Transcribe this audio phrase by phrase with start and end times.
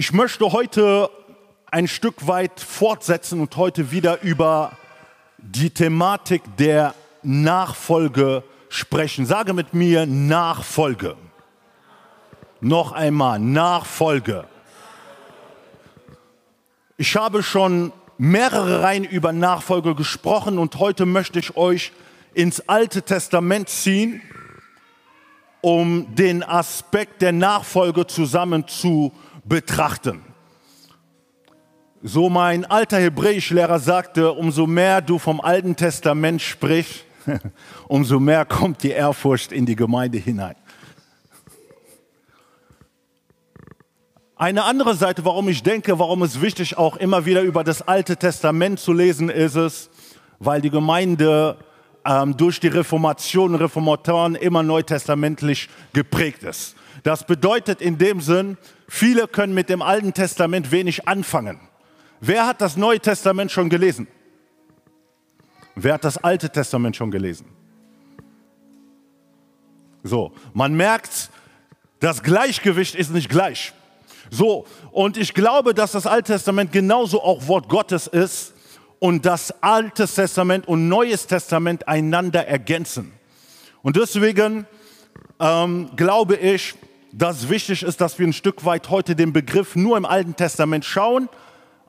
[0.00, 1.10] Ich möchte heute
[1.72, 4.70] ein Stück weit fortsetzen und heute wieder über
[5.38, 9.26] die Thematik der Nachfolge sprechen.
[9.26, 11.16] Sage mit mir Nachfolge.
[12.60, 14.44] Noch einmal Nachfolge.
[16.96, 21.90] Ich habe schon mehrere Reihen über Nachfolge gesprochen und heute möchte ich euch
[22.34, 24.22] ins Alte Testament ziehen,
[25.60, 29.12] um den Aspekt der Nachfolge zusammen zu
[29.48, 30.22] betrachten.
[32.02, 37.04] So mein alter Hebräischlehrer sagte, umso mehr du vom Alten Testament sprichst,
[37.88, 40.54] umso mehr kommt die Ehrfurcht in die Gemeinde hinein.
[44.36, 48.16] Eine andere Seite, warum ich denke, warum es wichtig auch immer wieder über das Alte
[48.16, 49.90] Testament zu lesen ist es,
[50.38, 51.56] weil die Gemeinde
[52.04, 56.76] ähm, durch die Reformation, Reformatoren immer neutestamentlich geprägt ist.
[57.02, 58.56] Das bedeutet in dem Sinn,
[58.88, 61.60] viele können mit dem Alten Testament wenig anfangen.
[62.20, 64.08] Wer hat das Neue Testament schon gelesen?
[65.76, 67.46] Wer hat das Alte Testament schon gelesen?
[70.02, 71.30] So, man merkt,
[72.00, 73.72] das Gleichgewicht ist nicht gleich.
[74.30, 78.54] So, und ich glaube, dass das Alte Testament genauso auch Wort Gottes ist
[78.98, 83.12] und das Alte Testament und Neues Testament einander ergänzen.
[83.82, 84.66] Und deswegen
[85.40, 86.74] ähm, glaube ich,
[87.12, 90.84] dass wichtig ist, dass wir ein Stück weit heute den Begriff nur im Alten Testament
[90.84, 91.28] schauen.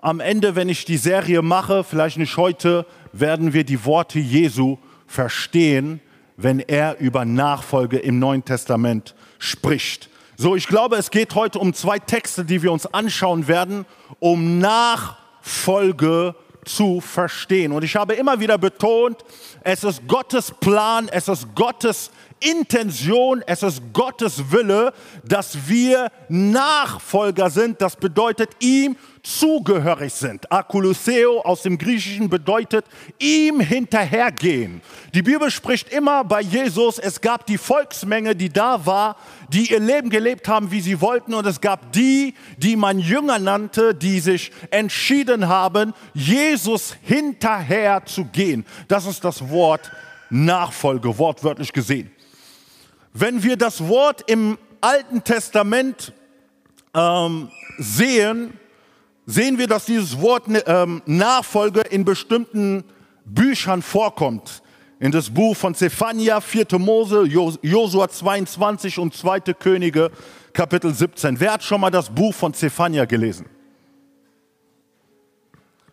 [0.01, 4.77] Am Ende, wenn ich die Serie mache, vielleicht nicht heute, werden wir die Worte Jesu
[5.07, 5.99] verstehen,
[6.37, 10.09] wenn er über Nachfolge im Neuen Testament spricht.
[10.37, 13.85] So, ich glaube, es geht heute um zwei Texte, die wir uns anschauen werden,
[14.19, 17.73] um Nachfolge zu verstehen.
[17.73, 19.17] Und ich habe immer wieder betont,
[19.61, 27.49] es ist Gottes Plan, es ist Gottes Intention, es ist Gottes Wille, dass wir Nachfolger
[27.49, 27.81] sind.
[27.81, 30.51] Das bedeutet, ihm zugehörig sind.
[30.51, 32.85] Akuloseo aus dem Griechischen bedeutet
[33.19, 34.81] ihm hinterhergehen.
[35.13, 39.17] Die Bibel spricht immer bei Jesus, es gab die Volksmenge, die da war,
[39.49, 43.39] die ihr Leben gelebt haben, wie sie wollten, und es gab die, die man Jünger
[43.39, 48.65] nannte, die sich entschieden haben, Jesus hinterher zu gehen.
[48.87, 49.91] Das ist das Wort
[50.29, 52.11] Nachfolge, wortwörtlich gesehen.
[53.19, 56.13] Wenn wir das Wort im Alten Testament
[56.93, 58.53] ähm, sehen,
[59.25, 62.85] sehen wir, dass dieses Wort ähm, Nachfolge in bestimmten
[63.25, 64.63] Büchern vorkommt.
[65.01, 66.67] In das Buch von Zephania, 4.
[66.79, 67.23] Mose,
[67.61, 69.41] Josua 22 und 2.
[69.53, 70.11] Könige,
[70.53, 71.41] Kapitel 17.
[71.41, 73.47] Wer hat schon mal das Buch von Zephania gelesen?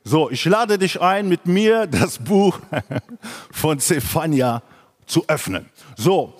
[0.04, 2.60] So, ich lade dich ein, mit mir das Buch
[3.50, 4.62] von Zephania
[5.06, 5.68] zu öffnen.
[5.96, 6.34] So,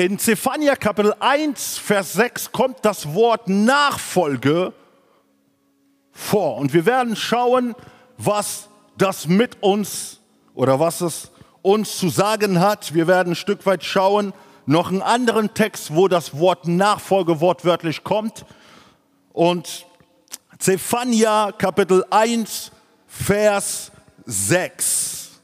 [0.00, 4.72] in Zephania Kapitel 1, Vers 6 kommt das Wort Nachfolge
[6.10, 6.56] vor.
[6.56, 7.74] Und wir werden schauen,
[8.16, 10.20] was das mit uns
[10.54, 11.30] oder was es
[11.60, 12.94] uns zu sagen hat.
[12.94, 14.32] Wir werden ein Stück weit schauen,
[14.64, 18.46] noch einen anderen Text, wo das Wort Nachfolge wortwörtlich kommt.
[19.34, 19.84] Und
[20.58, 22.72] Zephania Kapitel 1,
[23.06, 23.92] Vers
[24.24, 25.40] 6.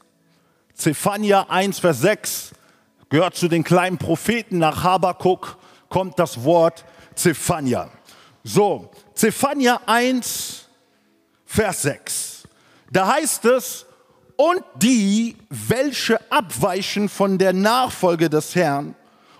[0.73, 2.53] Zephania 1, Vers 6
[3.09, 4.59] gehört zu den kleinen Propheten.
[4.59, 5.57] Nach Habakuk
[5.89, 6.85] kommt das Wort
[7.15, 7.89] Zephania.
[8.43, 10.67] So, Zephania 1,
[11.45, 12.47] Vers 6.
[12.91, 13.85] Da heißt es,
[14.37, 18.95] und die, welche abweichen von der Nachfolge des Herrn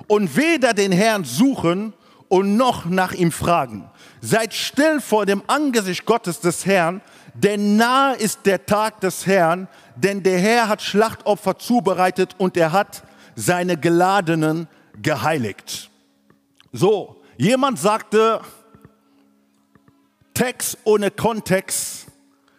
[0.07, 1.93] und weder den Herrn suchen
[2.27, 3.89] und noch nach ihm fragen.
[4.21, 7.01] Seid still vor dem Angesicht Gottes des Herrn,
[7.35, 12.71] denn nahe ist der Tag des Herrn, denn der Herr hat Schlachtopfer zubereitet und er
[12.71, 13.03] hat
[13.37, 14.67] seine Geladenen
[14.99, 15.89] geheiligt.
[16.73, 18.41] So, jemand sagte,
[20.33, 22.07] Text ohne Kontext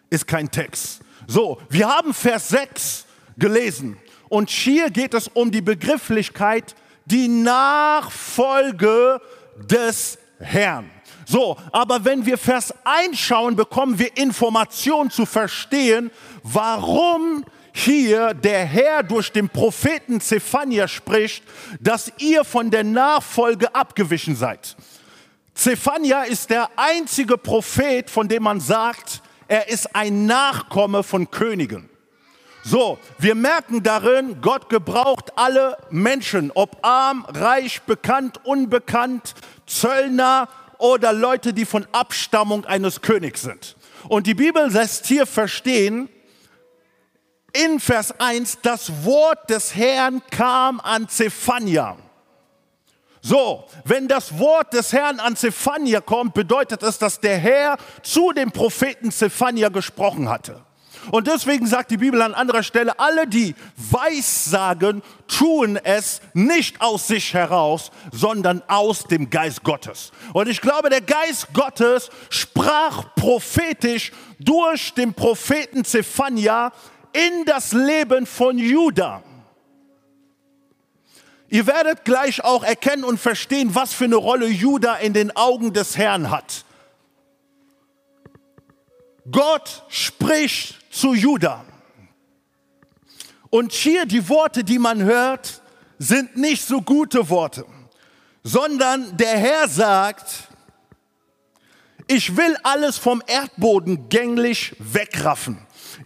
[0.09, 1.01] ist kein Text.
[1.27, 3.05] So, wir haben Vers 6
[3.37, 3.97] gelesen
[4.29, 6.75] und hier geht es um die Begrifflichkeit,
[7.05, 9.21] die Nachfolge
[9.57, 10.89] des Herrn.
[11.25, 16.09] So, aber wenn wir Vers 1 schauen, bekommen wir Informationen zu verstehen,
[16.41, 17.43] warum
[17.79, 21.43] hier der Herr durch den Propheten Zephania spricht,
[21.79, 24.75] dass ihr von der Nachfolge abgewichen seid.
[25.53, 31.89] Zephania ist der einzige Prophet, von dem man sagt, er ist ein Nachkomme von Königen.
[32.63, 39.33] So, wir merken darin, Gott gebraucht alle Menschen, ob arm, reich, bekannt, unbekannt,
[39.65, 43.75] Zöllner oder Leute, die von Abstammung eines Königs sind.
[44.07, 46.09] Und die Bibel lässt hier verstehen,
[47.53, 51.97] in Vers 1, das Wort des Herrn kam an Zephania.
[53.21, 58.31] So, wenn das Wort des Herrn an Zephania kommt, bedeutet es, dass der Herr zu
[58.31, 60.63] dem Propheten Zephania gesprochen hatte.
[61.11, 67.07] Und deswegen sagt die Bibel an anderer Stelle, alle, die Weissagen, tun es nicht aus
[67.07, 70.11] sich heraus, sondern aus dem Geist Gottes.
[70.33, 76.71] Und ich glaube, der Geist Gottes sprach prophetisch durch den Propheten Zephania
[77.13, 79.23] in das Leben von Judah.
[81.49, 85.73] Ihr werdet gleich auch erkennen und verstehen, was für eine Rolle Judah in den Augen
[85.73, 86.63] des Herrn hat.
[89.31, 91.65] Gott spricht zu Judah.
[93.49, 95.61] Und hier die Worte, die man hört,
[95.97, 97.65] sind nicht so gute Worte,
[98.43, 100.47] sondern der Herr sagt,
[102.07, 105.59] ich will alles vom Erdboden gänglich wegraffen.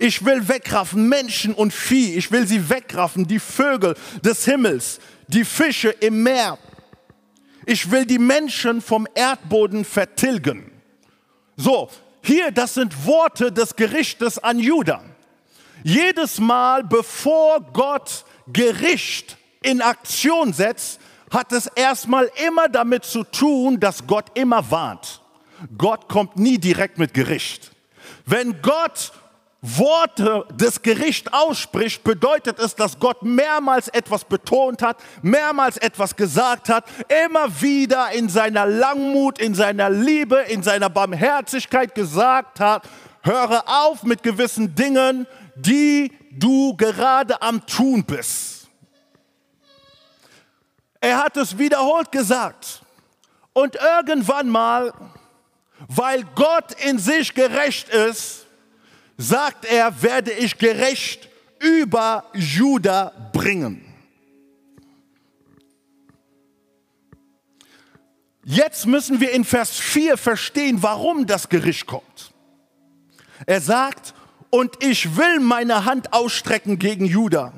[0.03, 2.15] Ich will wegraffen Menschen und Vieh.
[2.15, 6.57] Ich will sie wegraffen, die Vögel des Himmels, die Fische im Meer.
[7.65, 10.69] Ich will die Menschen vom Erdboden vertilgen.
[11.55, 11.89] So,
[12.21, 15.01] hier, das sind Worte des Gerichtes an Juda.
[15.85, 20.99] Jedes Mal, bevor Gott Gericht in Aktion setzt,
[21.31, 25.21] hat es erstmal immer damit zu tun, dass Gott immer warnt.
[25.77, 27.71] Gott kommt nie direkt mit Gericht.
[28.25, 29.13] Wenn Gott
[29.65, 36.67] Worte des Gerichts ausspricht, bedeutet es, dass Gott mehrmals etwas betont hat, mehrmals etwas gesagt
[36.67, 36.83] hat,
[37.25, 42.89] immer wieder in seiner Langmut, in seiner Liebe, in seiner Barmherzigkeit gesagt hat,
[43.21, 48.67] höre auf mit gewissen Dingen, die du gerade am Tun bist.
[50.99, 52.81] Er hat es wiederholt gesagt.
[53.53, 54.93] Und irgendwann mal,
[55.87, 58.42] weil Gott in sich gerecht ist,
[59.23, 61.29] sagt er, werde ich gerecht
[61.59, 63.85] über Juda bringen.
[68.43, 72.33] Jetzt müssen wir in Vers 4 verstehen, warum das Gericht kommt.
[73.45, 74.13] Er sagt,
[74.49, 77.53] und ich will meine Hand ausstrecken gegen Juda,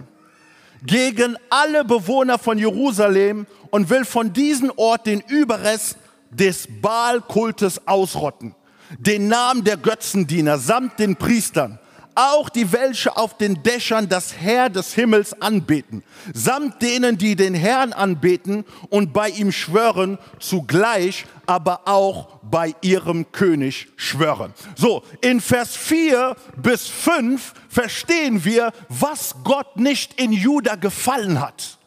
[0.84, 5.98] gegen alle Bewohner von Jerusalem und will von diesem Ort den Überrest
[6.30, 8.54] des Baalkultes ausrotten
[8.98, 11.80] den Namen der Götzendiener samt den Priestern,
[12.16, 16.02] auch die welche auf den Dächern das Herr des Himmels anbeten,
[16.34, 23.32] samt denen, die den Herrn anbeten und bei ihm schwören, zugleich aber auch bei ihrem
[23.32, 24.54] König schwören.
[24.76, 31.78] So, in Vers 4 bis 5 verstehen wir, was Gott nicht in Juda gefallen hat.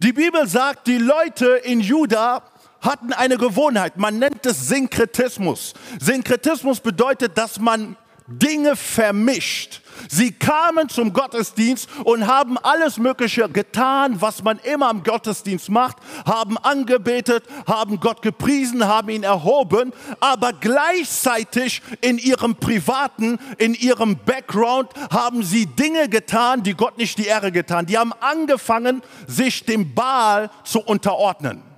[0.00, 2.42] Die Bibel sagt, die Leute in Juda
[2.82, 5.72] hatten eine Gewohnheit, man nennt es Synkretismus.
[6.00, 7.96] Synkretismus bedeutet, dass man
[8.26, 9.80] Dinge vermischt.
[10.08, 15.96] Sie kamen zum Gottesdienst und haben alles Mögliche getan, was man immer im Gottesdienst macht,
[16.24, 24.16] haben angebetet, haben Gott gepriesen, haben ihn erhoben, aber gleichzeitig in ihrem privaten, in ihrem
[24.16, 27.86] Background haben sie Dinge getan, die Gott nicht die Ehre getan.
[27.86, 31.71] Die haben angefangen, sich dem Baal zu unterordnen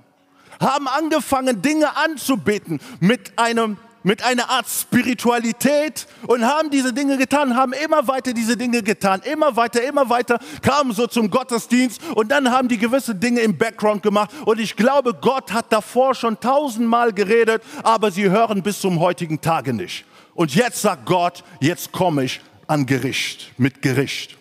[0.59, 7.55] haben angefangen, Dinge anzubeten mit einem mit einer Art Spiritualität und haben diese Dinge getan,
[7.55, 12.29] haben immer weiter diese Dinge getan, immer weiter, immer weiter, kamen so zum Gottesdienst und
[12.29, 16.39] dann haben die gewisse Dinge im Background gemacht und ich glaube, Gott hat davor schon
[16.39, 20.05] tausendmal geredet, aber sie hören bis zum heutigen Tage nicht.
[20.35, 24.37] Und jetzt sagt Gott, jetzt komme ich an Gericht, mit Gericht.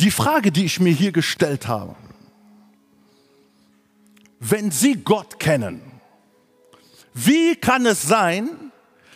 [0.00, 1.96] Die Frage, die ich mir hier gestellt habe,
[4.40, 5.80] wenn Sie Gott kennen,
[7.14, 8.48] wie kann es sein,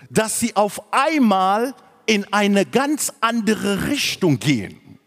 [0.09, 1.75] dass Sie auf einmal
[2.07, 4.99] in eine ganz andere Richtung gehen?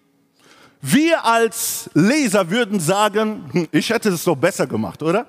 [0.82, 5.28] Wir als Leser würden sagen, hm, ich hätte es doch besser gemacht, oder?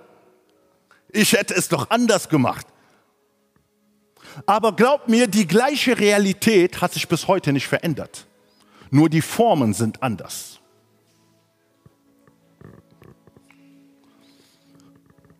[1.12, 2.66] Ich hätte es doch anders gemacht.
[4.46, 8.26] Aber glaubt mir, die gleiche Realität hat sich bis heute nicht verändert.
[8.90, 10.60] Nur die Formen sind anders.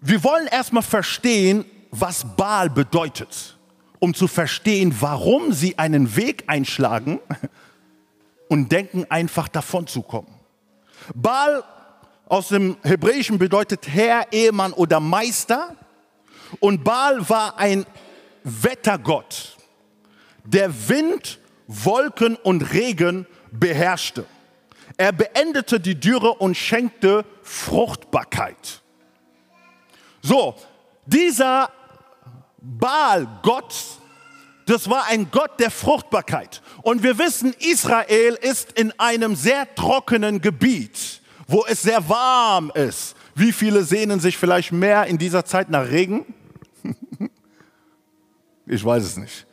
[0.07, 3.57] Wir wollen erstmal verstehen, was Baal bedeutet,
[4.01, 7.21] um zu verstehen, warum sie einen Weg einschlagen
[8.51, 10.29] und denken, einfach davon zu kommen.
[11.15, 11.65] Baal
[12.27, 15.75] aus dem Hebräischen bedeutet Herr, Ehemann oder Meister.
[16.61, 17.87] Und Baal war ein
[18.43, 19.57] Wettergott,
[20.45, 24.27] der Wind, Wolken und Regen beherrschte.
[24.99, 28.84] Er beendete die Dürre und schenkte Fruchtbarkeit.
[30.25, 30.55] So,
[31.05, 31.71] dieser
[32.57, 33.75] Baal, Gott,
[34.65, 36.63] das war ein Gott der Fruchtbarkeit.
[36.81, 43.15] Und wir wissen, Israel ist in einem sehr trockenen Gebiet, wo es sehr warm ist.
[43.35, 46.25] Wie viele sehnen sich vielleicht mehr in dieser Zeit nach Regen?
[48.67, 49.47] Ich weiß es nicht.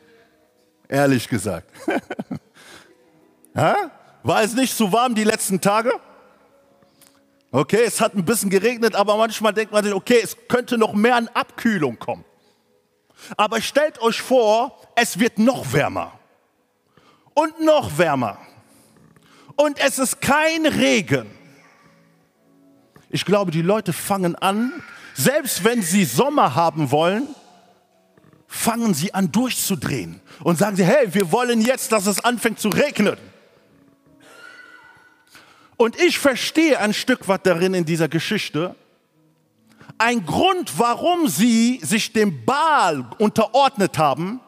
[0.88, 1.68] Ehrlich gesagt.
[3.52, 5.92] War es nicht zu warm die letzten Tage?
[7.54, 10.94] Okay, es hat ein bisschen geregnet, aber manchmal denkt man sich, okay, es könnte noch
[10.94, 12.24] mehr an Abkühlung kommen.
[13.36, 16.18] Aber stellt euch vor, es wird noch wärmer
[17.34, 18.38] und noch wärmer
[19.56, 21.30] und es ist kein Regen.
[23.10, 24.72] Ich glaube, die Leute fangen an,
[25.12, 27.28] selbst wenn sie Sommer haben wollen,
[28.46, 32.70] fangen sie an durchzudrehen und sagen sie, hey, wir wollen jetzt, dass es anfängt zu
[32.70, 33.18] regnen.
[35.76, 38.76] Und ich verstehe ein Stück weit darin in dieser Geschichte.
[39.98, 44.40] Ein Grund, warum sie sich dem Baal unterordnet haben,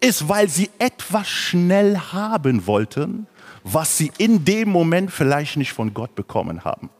[0.00, 3.26] ist, weil sie etwas schnell haben wollten,
[3.64, 6.90] was sie in dem Moment vielleicht nicht von Gott bekommen haben.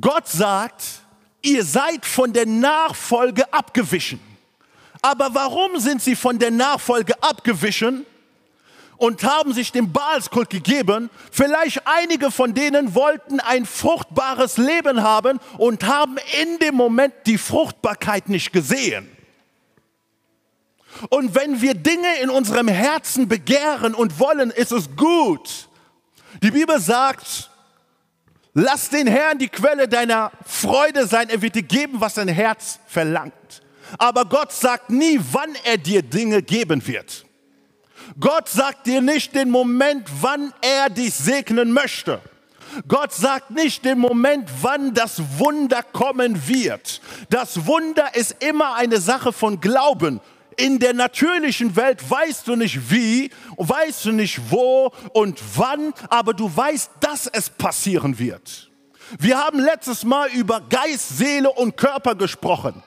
[0.00, 0.84] Gott sagt,
[1.42, 4.20] ihr seid von der Nachfolge abgewichen.
[5.02, 8.06] Aber warum sind sie von der Nachfolge abgewichen?
[9.00, 11.08] Und haben sich dem Baalskult gegeben.
[11.32, 17.38] Vielleicht einige von denen wollten ein fruchtbares Leben haben und haben in dem Moment die
[17.38, 19.10] Fruchtbarkeit nicht gesehen.
[21.08, 25.68] Und wenn wir Dinge in unserem Herzen begehren und wollen, ist es gut.
[26.42, 27.50] Die Bibel sagt,
[28.52, 32.78] lass den Herrn die Quelle deiner Freude sein, er wird dir geben, was dein Herz
[32.86, 33.32] verlangt.
[33.96, 37.24] Aber Gott sagt nie, wann er dir Dinge geben wird.
[38.18, 42.20] Gott sagt dir nicht den Moment, wann er dich segnen möchte.
[42.86, 47.00] Gott sagt nicht den Moment, wann das Wunder kommen wird.
[47.28, 50.20] Das Wunder ist immer eine Sache von Glauben.
[50.56, 56.34] In der natürlichen Welt weißt du nicht wie, weißt du nicht wo und wann, aber
[56.34, 58.70] du weißt, dass es passieren wird.
[59.18, 62.82] Wir haben letztes Mal über Geist, Seele und Körper gesprochen.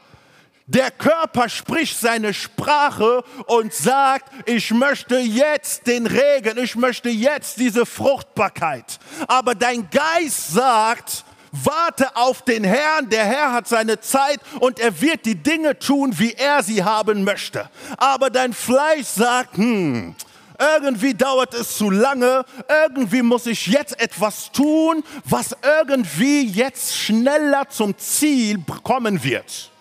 [0.65, 7.59] Der Körper spricht seine Sprache und sagt, ich möchte jetzt den Regen, ich möchte jetzt
[7.59, 8.97] diese Fruchtbarkeit.
[9.27, 15.01] Aber dein Geist sagt, warte auf den Herrn, der Herr hat seine Zeit und er
[15.01, 17.69] wird die Dinge tun, wie er sie haben möchte.
[17.97, 20.15] Aber dein Fleisch sagt, hm,
[20.77, 22.45] irgendwie dauert es zu lange,
[22.85, 29.72] irgendwie muss ich jetzt etwas tun, was irgendwie jetzt schneller zum Ziel kommen wird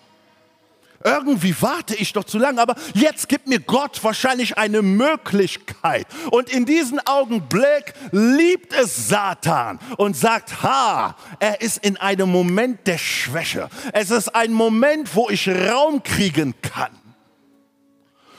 [1.03, 6.07] irgendwie warte ich doch zu lange, aber jetzt gibt mir Gott wahrscheinlich eine Möglichkeit.
[6.31, 12.87] Und in diesem Augenblick liebt es Satan und sagt, ha, er ist in einem Moment
[12.87, 13.69] der Schwäche.
[13.91, 16.91] Es ist ein Moment, wo ich Raum kriegen kann.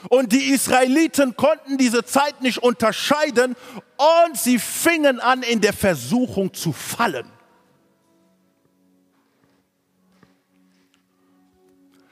[0.09, 3.55] Und die Israeliten konnten diese Zeit nicht unterscheiden
[3.97, 7.25] und sie fingen an, in der Versuchung zu fallen.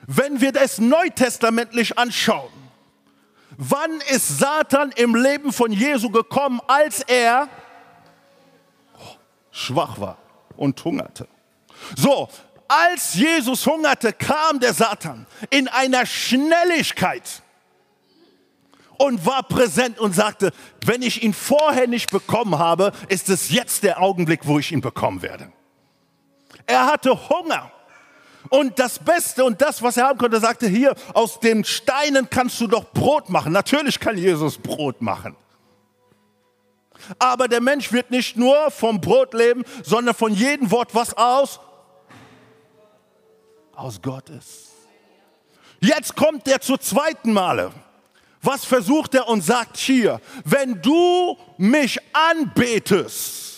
[0.07, 2.51] Wenn wir das neutestamentlich anschauen,
[3.57, 7.47] wann ist Satan im Leben von Jesu gekommen, als er
[9.51, 10.17] schwach war
[10.57, 11.27] und hungerte?
[11.95, 12.29] So,
[12.67, 17.43] als Jesus hungerte, kam der Satan in einer Schnelligkeit
[18.97, 20.51] und war präsent und sagte,
[20.85, 24.81] wenn ich ihn vorher nicht bekommen habe, ist es jetzt der Augenblick, wo ich ihn
[24.81, 25.51] bekommen werde.
[26.65, 27.71] Er hatte Hunger.
[28.49, 32.59] Und das Beste und das, was er haben konnte, sagte hier, aus den Steinen kannst
[32.59, 33.53] du doch Brot machen.
[33.53, 35.35] Natürlich kann Jesus Brot machen.
[37.19, 41.59] Aber der Mensch wird nicht nur vom Brot leben, sondern von jedem Wort, was aus
[43.75, 44.71] aus Gott ist.
[45.79, 47.71] Jetzt kommt er zur zweiten Male.
[48.41, 53.52] Was versucht er und sagt hier, wenn du mich anbetest,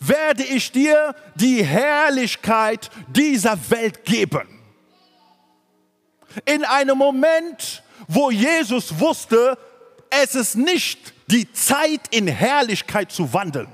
[0.00, 4.48] werde ich dir die Herrlichkeit dieser Welt geben.
[6.44, 9.58] In einem Moment, wo Jesus wusste,
[10.10, 13.68] es ist nicht die Zeit in Herrlichkeit zu wandeln.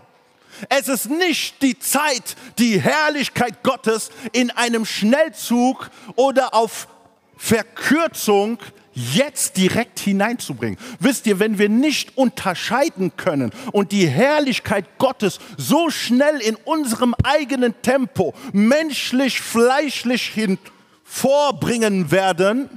[0.69, 6.89] Es ist nicht die Zeit, die Herrlichkeit Gottes in einem Schnellzug oder auf
[7.37, 8.59] Verkürzung
[8.99, 10.79] jetzt direkt hineinzubringen.
[10.99, 17.15] Wisst ihr, wenn wir nicht unterscheiden können und die Herrlichkeit Gottes so schnell in unserem
[17.23, 22.69] eigenen Tempo menschlich, fleischlich hinvorbringen werden,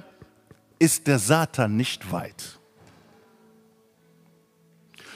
[0.80, 2.60] ist der Satan nicht weit.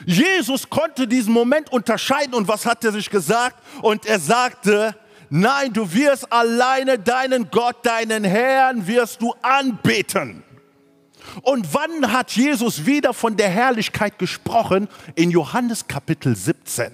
[0.05, 3.55] Jesus konnte diesen Moment unterscheiden und was hat er sich gesagt?
[3.81, 4.95] Und er sagte,
[5.29, 10.44] nein, du wirst alleine deinen Gott, deinen Herrn wirst du anbeten.
[11.41, 14.87] Und wann hat Jesus wieder von der Herrlichkeit gesprochen?
[15.15, 16.91] In Johannes Kapitel 17.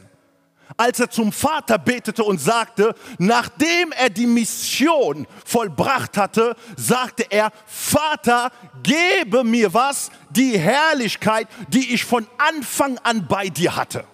[0.78, 7.52] als er zum Vater betete und sagte, nachdem er die Mission vollbracht hatte, sagte er,
[7.66, 14.06] Vater, gebe mir was, die Herrlichkeit, die ich von Anfang an bei dir hatte.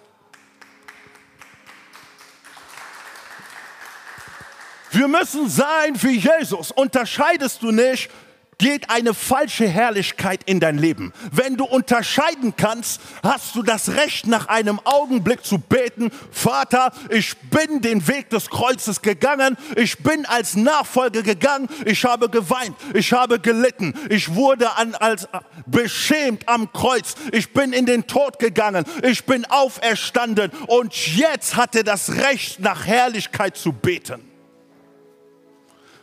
[4.90, 6.72] Wir müssen sein wie Jesus.
[6.72, 8.10] Unterscheidest du nicht
[8.58, 11.12] geht eine falsche Herrlichkeit in dein Leben.
[11.30, 17.36] Wenn du unterscheiden kannst, hast du das Recht, nach einem Augenblick zu beten, Vater, ich
[17.36, 23.12] bin den Weg des Kreuzes gegangen, ich bin als Nachfolger gegangen, ich habe geweint, ich
[23.12, 25.28] habe gelitten, ich wurde an, als
[25.66, 31.76] beschämt am Kreuz, ich bin in den Tod gegangen, ich bin auferstanden und jetzt hat
[31.76, 34.27] er das Recht, nach Herrlichkeit zu beten.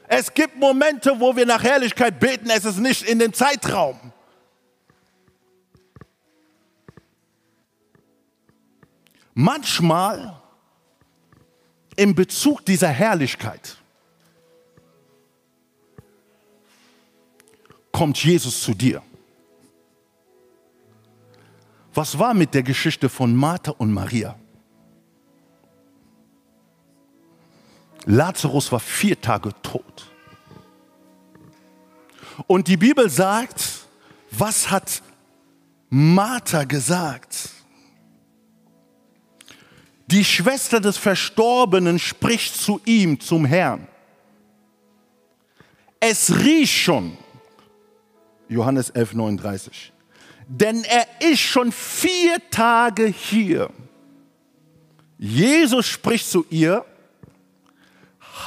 [0.07, 3.99] Es gibt Momente, wo wir nach Herrlichkeit beten, es ist nicht in dem Zeitraum.
[9.33, 10.41] Manchmal
[11.95, 13.77] im Bezug dieser Herrlichkeit
[17.91, 19.01] kommt Jesus zu dir.
[21.93, 24.37] Was war mit der Geschichte von Martha und Maria?
[28.05, 30.11] Lazarus war vier Tage tot.
[32.47, 33.63] Und die Bibel sagt,
[34.31, 35.01] was hat
[35.89, 37.49] Martha gesagt?
[40.07, 43.87] Die Schwester des Verstorbenen spricht zu ihm, zum Herrn.
[45.99, 47.17] Es riecht schon,
[48.47, 49.93] Johannes 11, 39,
[50.47, 53.71] denn er ist schon vier Tage hier.
[55.17, 56.85] Jesus spricht zu ihr,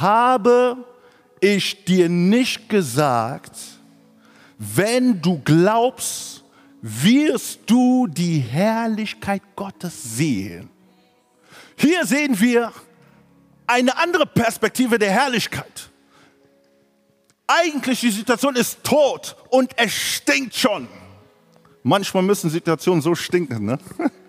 [0.00, 0.76] habe
[1.40, 3.52] ich dir nicht gesagt,
[4.58, 6.44] wenn du glaubst,
[6.82, 10.68] wirst du die Herrlichkeit Gottes sehen.
[11.76, 12.72] Hier sehen wir
[13.66, 15.90] eine andere Perspektive der Herrlichkeit.
[17.46, 20.88] Eigentlich die Situation ist tot und es stinkt schon.
[21.82, 23.78] Manchmal müssen Situationen so stinken, ne?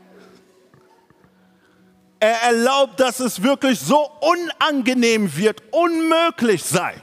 [2.19, 6.95] Er erlaubt, dass es wirklich so unangenehm wird, unmöglich sei.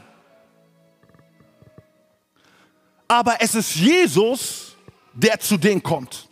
[3.09, 4.76] Aber es ist Jesus,
[5.14, 6.29] der zu denen kommt.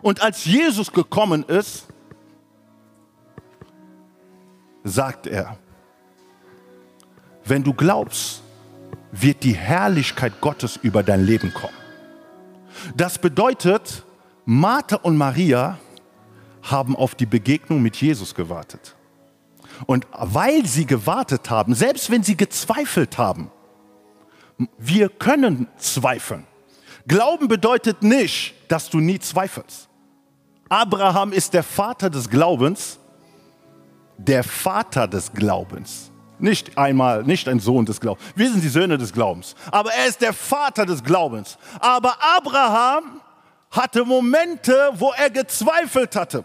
[0.00, 1.86] Und als Jesus gekommen ist,
[4.82, 5.58] sagt er,
[7.44, 8.42] wenn du glaubst,
[9.12, 11.74] wird die Herrlichkeit Gottes über dein Leben kommen.
[12.94, 14.04] Das bedeutet,
[14.44, 15.78] Martha und Maria
[16.62, 18.96] haben auf die Begegnung mit Jesus gewartet.
[19.86, 23.50] Und weil sie gewartet haben, selbst wenn sie gezweifelt haben,
[24.78, 26.46] wir können zweifeln.
[27.06, 29.88] Glauben bedeutet nicht, dass du nie zweifelst.
[30.68, 32.98] Abraham ist der Vater des Glaubens,
[34.18, 36.10] der Vater des Glaubens.
[36.38, 38.24] Nicht einmal, nicht ein Sohn des Glaubens.
[38.34, 39.54] Wir sind die Söhne des Glaubens.
[39.70, 41.58] Aber er ist der Vater des Glaubens.
[41.80, 43.20] Aber Abraham
[43.70, 46.44] hatte Momente, wo er gezweifelt hatte.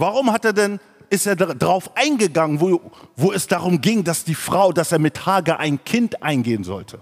[0.00, 2.80] Warum hat er denn, ist er darauf eingegangen, wo,
[3.16, 7.00] wo es darum ging, dass die Frau, dass er mit Hager ein Kind eingehen sollte?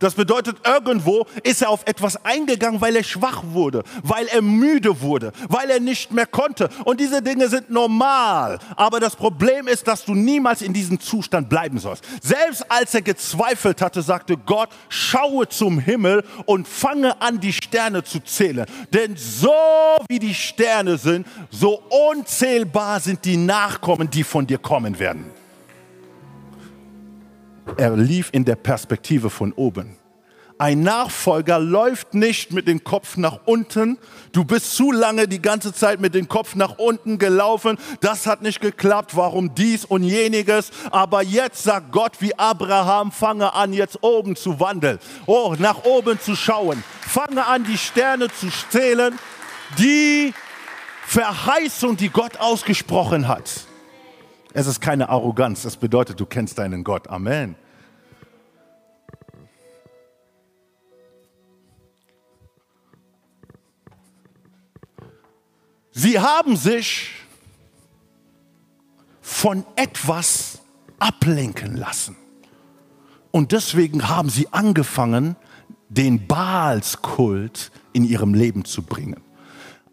[0.00, 5.02] Das bedeutet, irgendwo ist er auf etwas eingegangen, weil er schwach wurde, weil er müde
[5.02, 6.70] wurde, weil er nicht mehr konnte.
[6.84, 8.58] Und diese Dinge sind normal.
[8.76, 12.02] Aber das Problem ist, dass du niemals in diesem Zustand bleiben sollst.
[12.22, 18.02] Selbst als er gezweifelt hatte, sagte Gott, schaue zum Himmel und fange an, die Sterne
[18.02, 18.64] zu zählen.
[18.94, 19.52] Denn so
[20.08, 25.39] wie die Sterne sind, so unzählbar sind die Nachkommen, die von dir kommen werden.
[27.76, 29.96] Er lief in der Perspektive von oben.
[30.58, 33.96] Ein Nachfolger läuft nicht mit dem Kopf nach unten.
[34.32, 37.78] Du bist zu lange die ganze Zeit mit dem Kopf nach unten gelaufen.
[38.00, 39.16] Das hat nicht geklappt.
[39.16, 40.70] Warum dies und jeniges?
[40.90, 44.98] Aber jetzt sagt Gott wie Abraham, fange an, jetzt oben zu wandeln.
[45.24, 46.84] Oh, nach oben zu schauen.
[47.00, 49.18] Fange an, die Sterne zu zählen.
[49.78, 50.34] Die
[51.06, 53.69] Verheißung, die Gott ausgesprochen hat.
[54.52, 57.08] Es ist keine Arroganz, das bedeutet, du kennst deinen Gott.
[57.08, 57.54] Amen.
[65.92, 67.10] Sie haben sich
[69.20, 70.60] von etwas
[70.98, 72.16] ablenken lassen.
[73.30, 75.36] Und deswegen haben sie angefangen,
[75.88, 79.22] den Baalskult in ihrem Leben zu bringen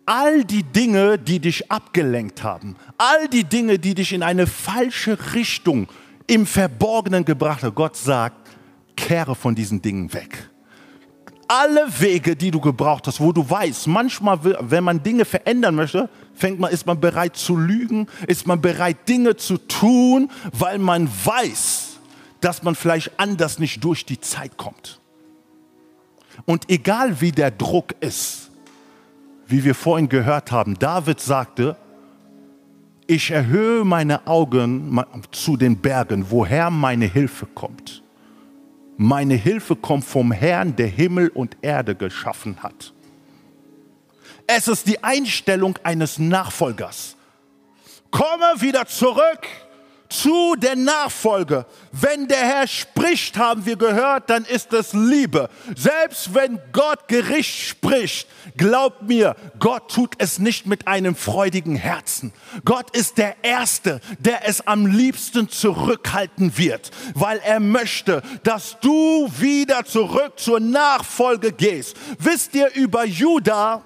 [0.07, 5.35] all die Dinge, die dich abgelenkt haben, all die Dinge, die dich in eine falsche
[5.35, 5.87] Richtung
[6.25, 8.49] im Verborgenen gebracht haben, Gott sagt,
[8.95, 10.49] kehre von diesen Dingen weg.
[11.47, 16.09] Alle Wege, die du gebraucht hast, wo du weißt, manchmal, wenn man Dinge verändern möchte,
[16.37, 18.05] Fängt man, ist man bereit zu lügen?
[18.27, 21.97] Ist man bereit, Dinge zu tun, weil man weiß,
[22.41, 24.99] dass man vielleicht anders nicht durch die Zeit kommt?
[26.45, 28.46] Und egal wie der Druck ist,
[29.47, 31.75] wie wir vorhin gehört haben, David sagte,
[33.07, 38.03] ich erhöhe meine Augen zu den Bergen, woher meine Hilfe kommt.
[38.97, 42.93] Meine Hilfe kommt vom Herrn, der Himmel und Erde geschaffen hat.
[44.47, 47.15] Es ist die Einstellung eines Nachfolgers.
[48.11, 49.47] Komme wieder zurück
[50.09, 51.65] zu der Nachfolge.
[51.91, 55.49] Wenn der Herr spricht, haben wir gehört, dann ist es Liebe.
[55.75, 62.33] Selbst wenn Gott Gericht spricht, glaubt mir, Gott tut es nicht mit einem freudigen Herzen.
[62.65, 69.29] Gott ist der Erste, der es am liebsten zurückhalten wird, weil er möchte, dass du
[69.37, 71.95] wieder zurück zur Nachfolge gehst.
[72.19, 73.83] Wisst ihr über Judah?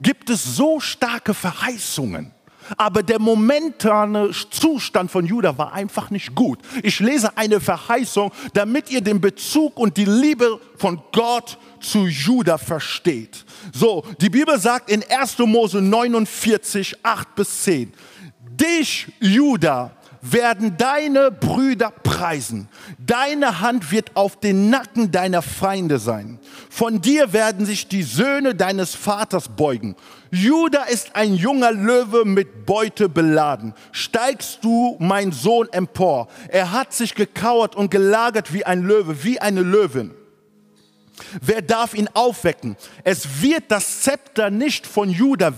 [0.00, 2.32] gibt es so starke Verheißungen.
[2.76, 6.58] Aber der momentane Zustand von Judah war einfach nicht gut.
[6.82, 12.58] Ich lese eine Verheißung, damit ihr den Bezug und die Liebe von Gott zu Judah
[12.58, 13.44] versteht.
[13.72, 15.38] So, die Bibel sagt in 1.
[15.38, 17.92] Mose 49, 8 bis 10,
[18.58, 22.68] dich, Judah, werden deine Brüder preisen.
[22.98, 26.38] Deine Hand wird auf den Nacken deiner Feinde sein.
[26.70, 29.96] Von dir werden sich die Söhne deines Vaters beugen.
[30.30, 33.74] Juda ist ein junger Löwe mit Beute beladen.
[33.92, 36.28] Steigst du, mein Sohn, empor.
[36.48, 40.12] Er hat sich gekauert und gelagert wie ein Löwe, wie eine Löwin.
[41.40, 42.76] Wer darf ihn aufwecken?
[43.04, 45.54] Es wird das Zepter nicht von Juda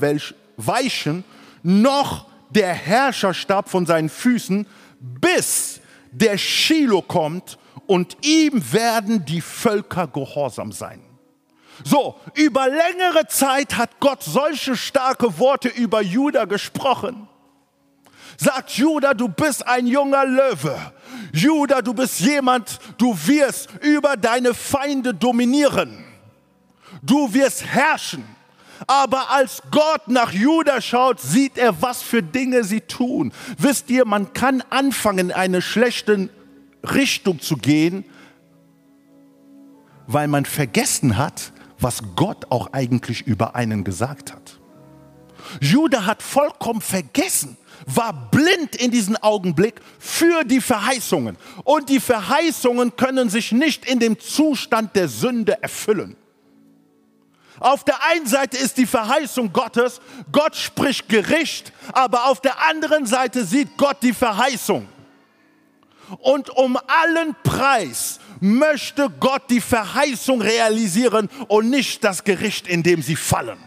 [0.57, 1.25] weichen,
[1.63, 4.67] noch der Herrscherstab von seinen Füßen,
[5.01, 11.01] bis der Shiloh kommt und ihm werden die Völker gehorsam sein.
[11.85, 17.27] So, über längere Zeit hat Gott solche starke Worte über Juda gesprochen.
[18.37, 20.93] Sagt Juda, du bist ein junger Löwe.
[21.33, 26.05] Juda, du bist jemand, du wirst über deine Feinde dominieren.
[27.03, 28.25] Du wirst herrschen.
[28.87, 33.33] Aber als Gott nach Juda schaut, sieht er, was für Dinge sie tun.
[33.59, 36.29] Wisst ihr, man kann anfangen, in eine schlechte
[36.83, 38.05] Richtung zu gehen,
[40.07, 44.59] weil man vergessen hat, was Gott auch eigentlich über einen gesagt hat.
[45.61, 51.37] Juda hat vollkommen vergessen, war blind in diesem Augenblick für die Verheißungen.
[51.65, 56.17] Und die Verheißungen können sich nicht in dem Zustand der Sünde erfüllen.
[57.61, 60.01] Auf der einen Seite ist die Verheißung Gottes,
[60.33, 64.89] Gott spricht Gericht, aber auf der anderen Seite sieht Gott die Verheißung.
[66.19, 73.03] Und um allen Preis möchte Gott die Verheißung realisieren und nicht das Gericht, in dem
[73.03, 73.59] sie fallen.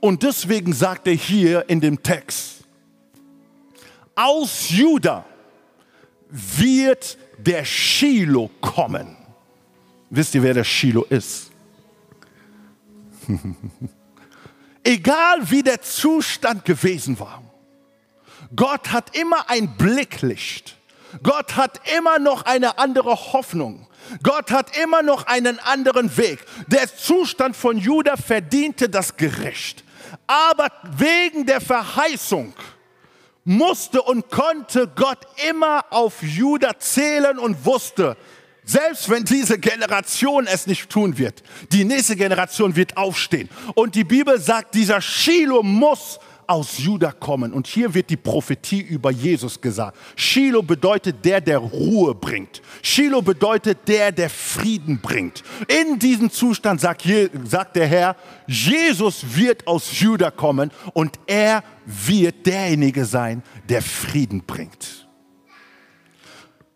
[0.00, 2.64] Und deswegen sagt er hier in dem Text,
[4.16, 5.24] aus Juda
[6.28, 9.23] wird der Shiloh kommen.
[10.16, 11.50] Wisst ihr, wer der Shiloh ist?
[14.84, 17.42] Egal wie der Zustand gewesen war,
[18.54, 20.76] Gott hat immer ein Blicklicht.
[21.24, 23.88] Gott hat immer noch eine andere Hoffnung.
[24.22, 26.44] Gott hat immer noch einen anderen Weg.
[26.68, 29.82] Der Zustand von Judah verdiente das Gericht.
[30.28, 32.54] Aber wegen der Verheißung
[33.44, 38.16] musste und konnte Gott immer auf Judah zählen und wusste,
[38.64, 43.48] selbst wenn diese Generation es nicht tun wird, die nächste Generation wird aufstehen.
[43.74, 47.52] Und die Bibel sagt, dieser Shiloh muss aus Juda kommen.
[47.52, 49.96] Und hier wird die Prophetie über Jesus gesagt.
[50.16, 52.62] Shiloh bedeutet der, der Ruhe bringt.
[52.82, 55.42] Shiloh bedeutet der, der Frieden bringt.
[55.68, 57.04] In diesem Zustand sagt,
[57.44, 64.42] sagt der Herr, Jesus wird aus Juda kommen und er wird derjenige sein, der Frieden
[64.44, 65.03] bringt.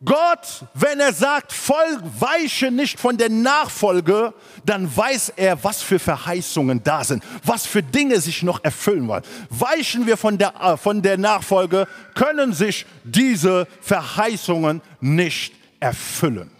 [0.05, 4.33] Gott, wenn er sagt, voll, weiche nicht von der Nachfolge,
[4.65, 9.25] dann weiß er, was für Verheißungen da sind, was für Dinge sich noch erfüllen wollen.
[9.51, 16.53] Weichen wir von der, äh, von der Nachfolge, können sich diese Verheißungen nicht erfüllen.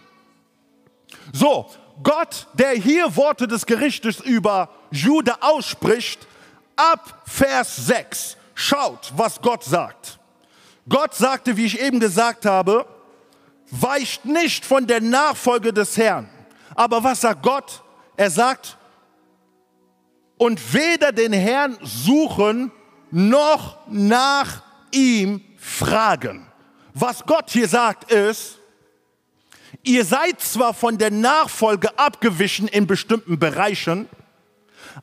[1.31, 1.69] So,
[2.03, 6.27] Gott, der hier Worte des Gerichtes über Jude ausspricht,
[6.75, 10.19] ab Vers 6, schaut, was Gott sagt.
[10.89, 12.85] Gott sagte, wie ich eben gesagt habe,
[13.71, 16.29] weicht nicht von der Nachfolge des Herrn.
[16.75, 17.83] Aber was sagt Gott?
[18.17, 18.77] Er sagt,
[20.37, 22.71] und weder den Herrn suchen
[23.11, 26.47] noch nach ihm fragen.
[26.93, 28.59] Was Gott hier sagt ist,
[29.83, 34.09] Ihr seid zwar von der Nachfolge abgewichen in bestimmten Bereichen,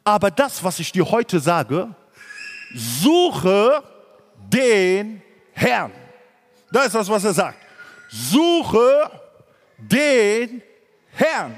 [0.05, 1.95] aber das, was ich dir heute sage,
[2.75, 3.83] suche
[4.49, 5.93] den Herrn.
[6.71, 7.66] Das ist das, was er sagt.
[8.09, 9.11] Suche
[9.79, 10.63] den
[11.13, 11.55] Herrn.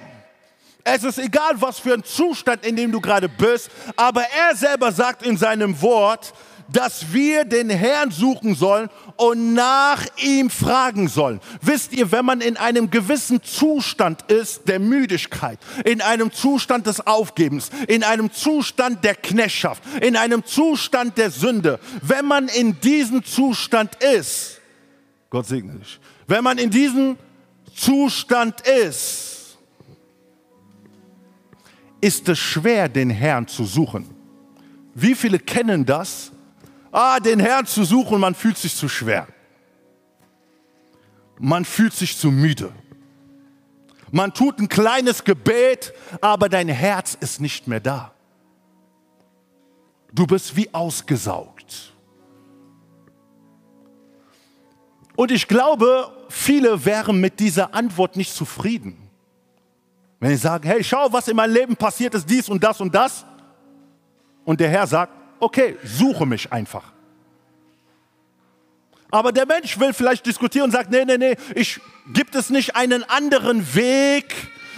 [0.85, 4.91] Es ist egal, was für ein Zustand, in dem du gerade bist, aber er selber
[4.91, 6.33] sagt in seinem Wort,
[6.71, 11.41] dass wir den Herrn suchen sollen und nach ihm fragen sollen.
[11.63, 17.07] Wisst ihr, wenn man in einem gewissen Zustand ist der Müdigkeit, in einem Zustand des
[17.07, 23.25] Aufgebens, in einem Zustand der Knechtschaft, in einem Zustand der Sünde, wenn man in diesem
[23.25, 24.61] Zustand ist,
[25.31, 27.17] Gott segne dich, wenn man in diesem
[27.75, 29.59] Zustand ist,
[32.01, 34.09] ist es schwer, den Herrn zu suchen.
[34.95, 36.31] Wie viele kennen das?
[36.93, 39.27] Ah, den Herrn zu suchen, man fühlt sich zu schwer.
[41.39, 42.73] Man fühlt sich zu müde.
[44.11, 48.13] Man tut ein kleines Gebet, aber dein Herz ist nicht mehr da.
[50.13, 51.93] Du bist wie ausgesaugt.
[55.17, 58.97] Und ich glaube, viele wären mit dieser Antwort nicht zufrieden.
[60.21, 62.95] Wenn sie sagen, hey, schau, was in meinem Leben passiert ist, dies und das und
[62.95, 63.25] das.
[64.45, 66.93] Und der Herr sagt, okay, suche mich einfach.
[69.11, 71.81] Aber der Mensch will vielleicht diskutieren und sagt, nee, nee, nee, ich,
[72.13, 74.35] gibt es nicht einen anderen Weg?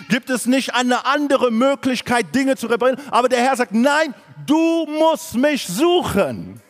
[0.08, 3.00] Gibt es nicht eine andere Möglichkeit, Dinge zu reparieren?
[3.10, 4.14] Aber der Herr sagt, nein,
[4.46, 6.60] du musst mich suchen.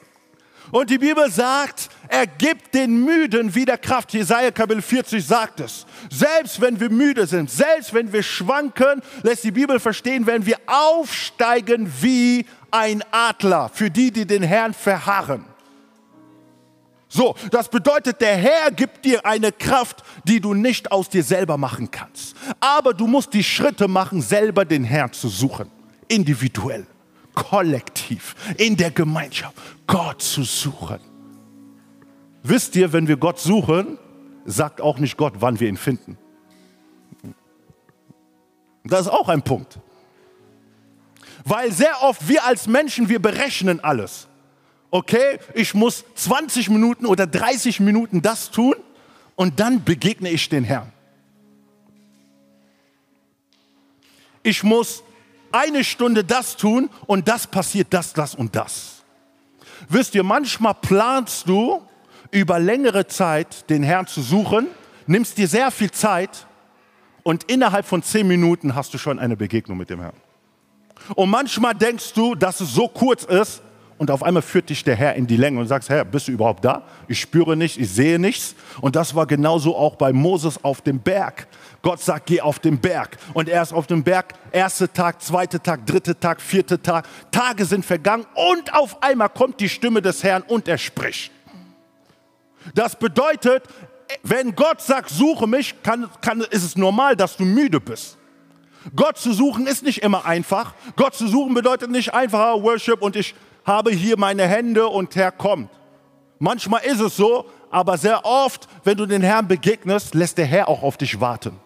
[0.70, 4.12] Und die Bibel sagt, er gibt den Müden wieder Kraft.
[4.12, 5.86] Jesaja Kapitel 40 sagt es.
[6.10, 10.58] Selbst wenn wir müde sind, selbst wenn wir schwanken, lässt die Bibel verstehen, wenn wir
[10.66, 15.44] aufsteigen wie ein Adler für die, die den Herrn verharren.
[17.08, 21.56] So, das bedeutet, der Herr gibt dir eine Kraft, die du nicht aus dir selber
[21.58, 22.34] machen kannst.
[22.58, 25.70] Aber du musst die Schritte machen, selber den Herrn zu suchen.
[26.08, 26.88] Individuell,
[27.36, 29.54] kollektiv, in der Gemeinschaft,
[29.86, 31.09] Gott zu suchen.
[32.42, 33.98] Wisst ihr, wenn wir Gott suchen,
[34.44, 36.16] sagt auch nicht Gott, wann wir ihn finden.
[38.84, 39.78] Das ist auch ein Punkt.
[41.44, 44.28] Weil sehr oft wir als Menschen, wir berechnen alles.
[44.90, 48.74] Okay, ich muss 20 Minuten oder 30 Minuten das tun
[49.36, 50.92] und dann begegne ich den Herrn.
[54.42, 55.04] Ich muss
[55.52, 59.02] eine Stunde das tun und das passiert das, das und das.
[59.88, 61.82] Wisst ihr, manchmal planst du
[62.30, 64.68] über längere Zeit den Herrn zu suchen,
[65.06, 66.46] nimmst dir sehr viel Zeit
[67.22, 70.16] und innerhalb von zehn Minuten hast du schon eine Begegnung mit dem Herrn.
[71.14, 73.62] Und manchmal denkst du, dass es so kurz ist
[74.00, 76.32] und auf einmal führt dich der Herr in die Länge und sagst, Herr, bist du
[76.32, 76.84] überhaupt da?
[77.06, 78.54] Ich spüre nichts, ich sehe nichts.
[78.80, 81.46] Und das war genauso auch bei Moses auf dem Berg.
[81.82, 83.18] Gott sagt, geh auf den Berg.
[83.34, 87.06] Und er ist auf dem Berg, erster Tag, zweiter Tag, dritter Tag, vierter Tag.
[87.30, 91.30] Tage sind vergangen und auf einmal kommt die Stimme des Herrn und er spricht.
[92.74, 93.64] Das bedeutet,
[94.22, 98.16] wenn Gott sagt, suche mich, kann, kann, ist es normal, dass du müde bist.
[98.96, 100.74] Gott zu suchen ist nicht immer einfach.
[100.96, 105.32] Gott zu suchen bedeutet nicht einfacher Worship und ich habe hier meine Hände und Herr
[105.32, 105.70] kommt.
[106.38, 110.68] Manchmal ist es so, aber sehr oft, wenn du den Herrn begegnest, lässt der Herr
[110.68, 111.56] auch auf dich warten.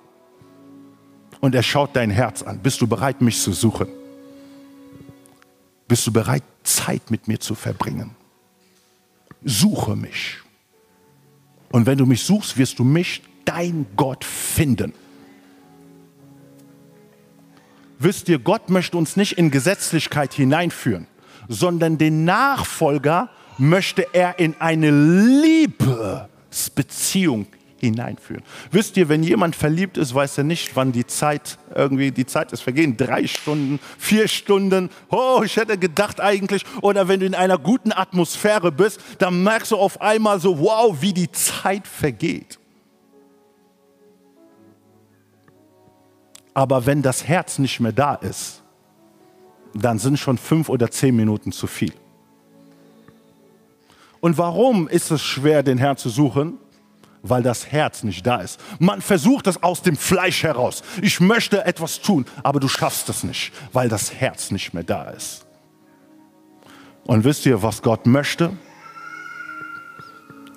[1.40, 2.58] Und er schaut dein Herz an.
[2.58, 3.88] Bist du bereit, mich zu suchen?
[5.86, 8.16] Bist du bereit, Zeit mit mir zu verbringen?
[9.44, 10.43] Suche mich.
[11.74, 14.92] Und wenn du mich suchst, wirst du mich, dein Gott, finden.
[17.98, 21.08] Wisst ihr, Gott möchte uns nicht in Gesetzlichkeit hineinführen,
[21.48, 27.48] sondern den Nachfolger möchte er in eine Liebesbeziehung
[27.84, 28.42] hineinführen.
[28.70, 32.52] Wisst ihr, wenn jemand verliebt ist, weiß er nicht, wann die Zeit irgendwie, die Zeit
[32.52, 32.96] ist vergehen.
[32.96, 34.90] Drei Stunden, vier Stunden.
[35.10, 36.64] Oh, ich hätte gedacht eigentlich.
[36.80, 40.96] Oder wenn du in einer guten Atmosphäre bist, dann merkst du auf einmal so, wow,
[41.00, 42.58] wie die Zeit vergeht.
[46.54, 48.62] Aber wenn das Herz nicht mehr da ist,
[49.74, 51.92] dann sind schon fünf oder zehn Minuten zu viel.
[54.20, 56.58] Und warum ist es schwer, den Herrn zu suchen?
[57.26, 58.60] Weil das Herz nicht da ist.
[58.78, 60.82] Man versucht es aus dem Fleisch heraus.
[61.00, 65.04] Ich möchte etwas tun, aber du schaffst es nicht, weil das Herz nicht mehr da
[65.08, 65.46] ist.
[67.04, 68.54] Und wisst ihr, was Gott möchte?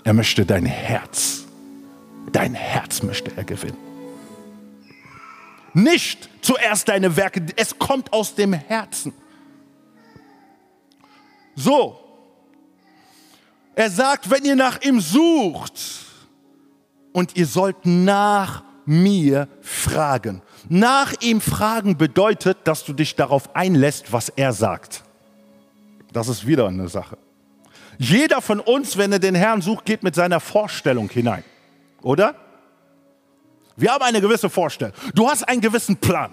[0.03, 1.45] Er möchte dein Herz.
[2.33, 3.77] Dein Herz möchte er gewinnen.
[5.73, 9.13] Nicht zuerst deine Werke, es kommt aus dem Herzen.
[11.55, 11.97] So,
[13.73, 15.79] er sagt, wenn ihr nach ihm sucht
[17.17, 20.43] und ihr sollt nach mir fragen.
[20.69, 25.01] Nach ihm fragen bedeutet, dass du dich darauf einlässt, was er sagt.
[26.13, 27.17] Das ist wieder eine Sache.
[27.97, 31.43] Jeder von uns, wenn er den Herrn sucht, geht mit seiner Vorstellung hinein.
[32.03, 32.35] Oder?
[33.75, 34.93] Wir haben eine gewisse Vorstellung.
[35.15, 36.29] Du hast einen gewissen Plan.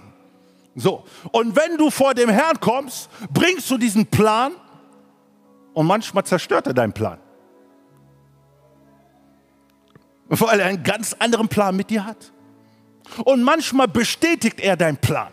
[0.75, 1.05] So.
[1.33, 4.53] Und wenn du vor dem Herrn kommst, bringst du diesen Plan
[5.73, 7.19] und manchmal zerstört er deinen Plan.
[10.29, 12.33] Weil er einen ganz anderen Plan mit dir hat.
[13.25, 15.33] Und manchmal bestätigt er deinen Plan.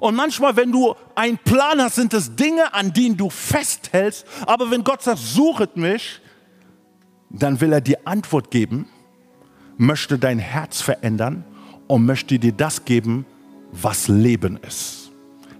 [0.00, 4.26] Und manchmal, wenn du einen Plan hast, sind es Dinge, an denen du festhältst.
[4.46, 6.20] Aber wenn Gott sagt, suchet mich,
[7.30, 8.88] dann will er dir Antwort geben,
[9.78, 11.44] möchte dein Herz verändern
[11.86, 13.24] und möchte dir das geben,
[13.72, 15.10] was Leben ist.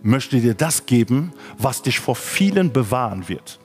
[0.02, 3.58] Möchte dir das geben, was dich vor vielen bewahren wird.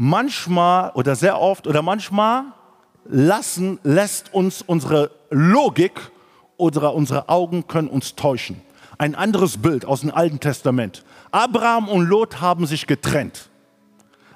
[0.00, 2.44] Manchmal oder sehr oft oder manchmal
[3.04, 6.12] lassen, lässt uns unsere Logik
[6.56, 8.62] oder unsere Augen können uns täuschen.
[8.96, 11.02] Ein anderes Bild aus dem Alten Testament.
[11.32, 13.48] Abraham und Lot haben sich getrennt.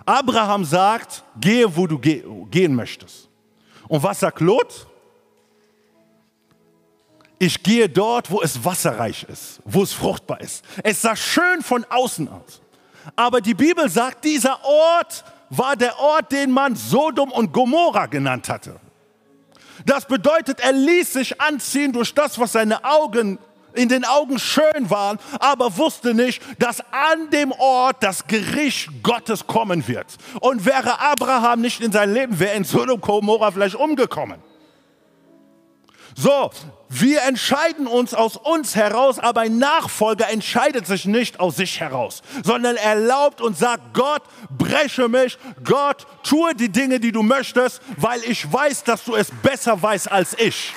[0.05, 3.29] Abraham sagt, gehe, wo du gehen möchtest.
[3.87, 4.89] Und was sagt Lot?
[7.39, 10.65] Ich gehe dort, wo es wasserreich ist, wo es fruchtbar ist.
[10.83, 12.62] Es sah schön von außen aus.
[13.17, 18.49] Aber die Bibel sagt, dieser Ort war der Ort, den man Sodom und Gomorra genannt
[18.49, 18.77] hatte.
[19.85, 23.39] Das bedeutet, er ließ sich anziehen durch das, was seine Augen
[23.75, 29.47] in den Augen schön waren, aber wusste nicht, dass an dem Ort das Gericht Gottes
[29.47, 30.07] kommen wird.
[30.41, 34.41] Und wäre Abraham nicht in sein Leben, wäre in Sodom und Gomorra vielleicht umgekommen.
[36.15, 36.51] So,
[36.89, 42.23] wir entscheiden uns aus uns heraus, aber ein Nachfolger entscheidet sich nicht aus sich heraus,
[42.45, 48.23] sondern erlaubt und sagt, Gott, breche mich, Gott, tue die Dinge, die du möchtest, weil
[48.25, 50.75] ich weiß, dass du es besser weißt als ich.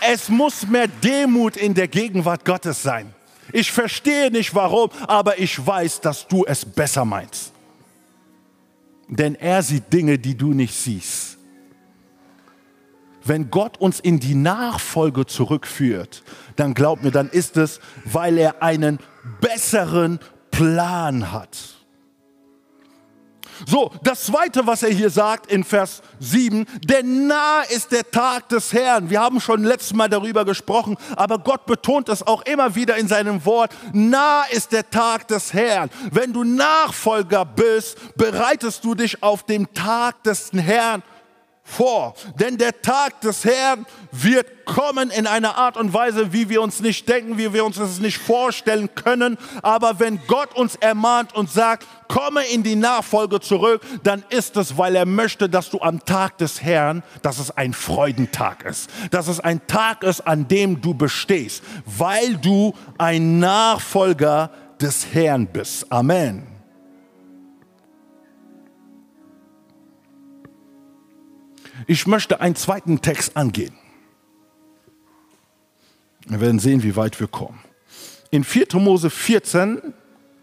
[0.00, 3.12] Es muss mehr Demut in der Gegenwart Gottes sein.
[3.52, 7.52] Ich verstehe nicht warum, aber ich weiß, dass du es besser meinst.
[9.08, 11.29] Denn er sieht Dinge, die du nicht siehst.
[13.24, 16.22] Wenn Gott uns in die Nachfolge zurückführt,
[16.56, 18.98] dann glaub mir, dann ist es, weil er einen
[19.40, 21.80] besseren Plan hat.
[23.66, 28.48] So, das zweite, was er hier sagt in Vers 7, denn nah ist der Tag
[28.48, 29.10] des Herrn.
[29.10, 33.08] Wir haben schon letztes Mal darüber gesprochen, aber Gott betont es auch immer wieder in
[33.08, 33.72] seinem Wort.
[33.92, 35.90] Nah ist der Tag des Herrn.
[36.10, 41.02] Wenn du Nachfolger bist, bereitest du dich auf den Tag des Herrn
[41.70, 42.14] vor.
[42.38, 46.80] Denn der Tag des Herrn wird kommen in einer Art und Weise, wie wir uns
[46.80, 49.38] nicht denken, wie wir uns das nicht vorstellen können.
[49.62, 54.76] Aber wenn Gott uns ermahnt und sagt, komme in die Nachfolge zurück, dann ist es,
[54.76, 58.90] weil er möchte, dass du am Tag des Herrn, dass es ein Freudentag ist.
[59.10, 65.46] Dass es ein Tag ist, an dem du bestehst, weil du ein Nachfolger des Herrn
[65.46, 65.90] bist.
[65.90, 66.49] Amen.
[71.90, 73.74] Ich möchte einen zweiten Text angehen.
[76.24, 77.58] Wir werden sehen, wie weit wir kommen.
[78.30, 78.66] In 4.
[78.74, 79.92] Mose 14,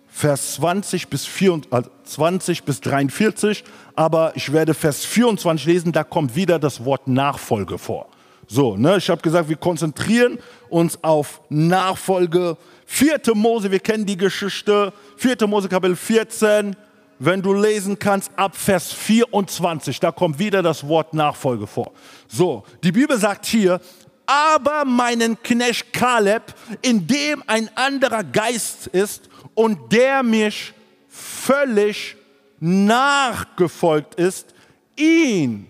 [0.10, 3.64] Vers 20 bis, 24, 20 bis 43,
[3.96, 8.10] aber ich werde Vers 24 lesen, da kommt wieder das Wort Nachfolge vor.
[8.48, 12.58] So, ne, ich habe gesagt, wir konzentrieren uns auf Nachfolge.
[12.88, 13.22] 4.
[13.36, 14.92] Mose, wir kennen die Geschichte.
[15.16, 15.48] 4.
[15.48, 16.76] Mose Kapitel 14,
[17.20, 21.92] wenn du lesen kannst, ab Vers 24, da kommt wieder das Wort Nachfolge vor.
[22.28, 23.80] So, die Bibel sagt hier,
[24.26, 30.74] aber meinen Knecht Kaleb, in dem ein anderer Geist ist und der mich
[31.08, 32.18] völlig
[32.60, 34.54] nachgefolgt ist,
[34.98, 35.68] ihn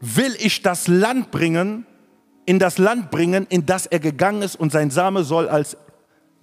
[0.00, 1.86] will ich das Land bringen,
[2.44, 5.76] in das Land bringen, in das er gegangen ist und sein Same soll als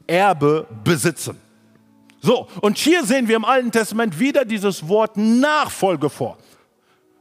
[0.07, 1.37] Erbe besitzen.
[2.21, 6.37] So, und hier sehen wir im Alten Testament wieder dieses Wort Nachfolge vor.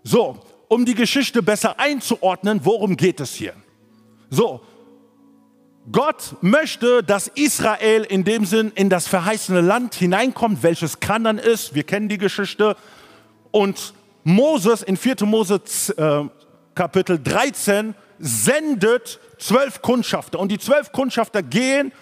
[0.03, 3.55] So, um die Geschichte besser einzuordnen, worum geht es hier?
[4.29, 4.61] So,
[5.91, 11.75] Gott möchte, dass Israel in dem Sinn in das verheißene Land hineinkommt, welches Kanan ist.
[11.75, 12.77] Wir kennen die Geschichte.
[13.51, 15.25] Und Moses in 4.
[15.25, 15.63] Mose
[15.97, 16.25] äh,
[16.75, 20.39] Kapitel 13 sendet zwölf Kundschafter.
[20.39, 21.93] Und die zwölf Kundschafter gehen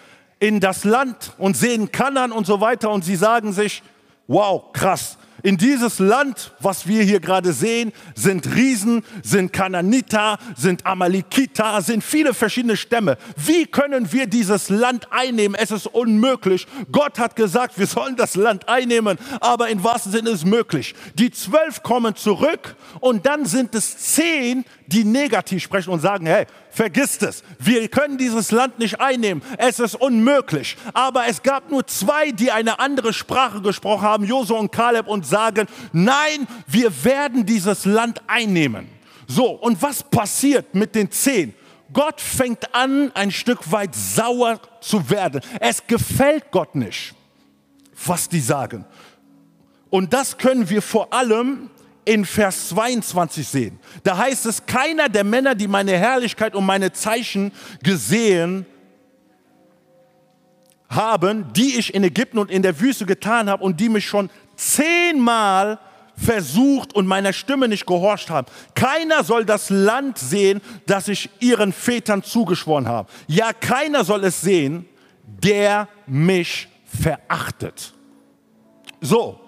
[0.41, 3.83] in das Land und sehen Kanan und so weiter und sie sagen sich,
[4.27, 10.85] wow, krass, In dieses Land, was wir hier gerade sehen, sind Riesen, sind Kananiter, sind
[10.85, 13.17] Amalekiter, sind viele verschiedene Stämme.
[13.37, 15.55] Wie können wir dieses Land einnehmen?
[15.55, 16.67] Es ist unmöglich.
[16.91, 20.95] Gott hat gesagt, wir sollen das Land einnehmen, aber in wahrsten Sinne ist es möglich.
[21.15, 26.47] Die zwölf kommen zurück und dann sind es zehn, die negativ sprechen und sagen, hey,
[26.71, 30.77] vergisst es, wir können dieses Land nicht einnehmen, es ist unmöglich.
[30.95, 35.27] Aber es gab nur zwei, die eine andere Sprache gesprochen haben, Josua und Kaleb, und
[35.27, 38.89] sagen, nein, wir werden dieses Land einnehmen.
[39.27, 41.55] So, und was passiert mit den zehn?
[41.93, 45.43] Gott fängt an, ein Stück weit sauer zu werden.
[45.61, 47.15] Es gefällt Gott nicht,
[48.07, 48.87] was die sagen.
[49.91, 51.71] Und das können wir vor allem
[52.09, 53.79] in Vers 22 sehen.
[54.03, 57.53] Da heißt es, keiner der Männer, die meine Herrlichkeit und meine Zeichen
[57.83, 58.65] gesehen
[60.89, 64.31] haben, die ich in Ägypten und in der Wüste getan habe und die mich schon
[64.57, 65.79] zehnmal
[66.17, 68.47] versucht und meiner Stimme nicht gehorcht haben.
[68.75, 73.11] Keiner soll das Land sehen, das ich ihren Vätern zugeschworen habe.
[73.27, 74.87] Ja, keiner soll es sehen,
[75.23, 77.93] der mich verachtet.
[79.03, 79.48] So,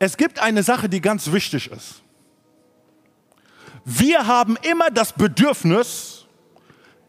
[0.00, 2.02] es gibt eine Sache, die ganz wichtig ist.
[3.84, 6.24] Wir haben immer das Bedürfnis,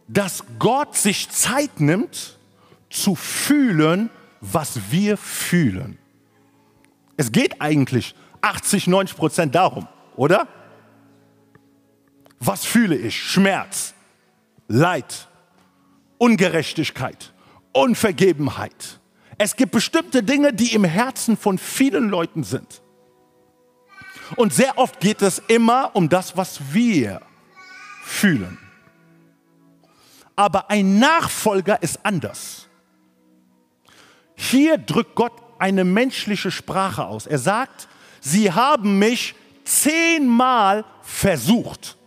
[0.08, 2.38] dass Gott sich Zeit nimmt,
[2.90, 4.10] zu fühlen,
[4.42, 5.98] was wir fühlen.
[7.16, 9.88] Es geht eigentlich 80, 90 Prozent darum,
[10.18, 10.48] oder?
[12.40, 13.24] Was fühle ich?
[13.24, 13.94] Schmerz,
[14.68, 15.30] Leid,
[16.18, 17.32] Ungerechtigkeit,
[17.72, 19.00] Unvergebenheit.
[19.44, 22.84] Es gibt bestimmte Dinge, die im Herzen von vielen Leuten sind.
[24.36, 27.22] Und sehr oft geht es immer um das, was wir
[28.04, 28.60] fühlen.
[30.36, 32.68] Aber ein Nachfolger ist anders.
[34.36, 37.26] Hier drückt Gott eine menschliche Sprache aus.
[37.26, 37.88] Er sagt,
[38.20, 39.34] sie haben mich
[39.64, 41.98] zehnmal versucht.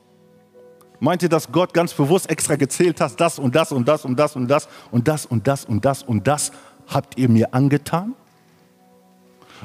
[1.01, 4.17] Meint ihr, dass Gott ganz bewusst extra gezählt hat, das und das und das und
[4.17, 6.53] das und das und das und das und das und das
[6.87, 8.15] habt ihr mir angetan?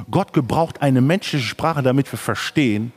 [0.10, 2.92] Gott gebraucht eine menschliche Sprache, damit wir verstehen,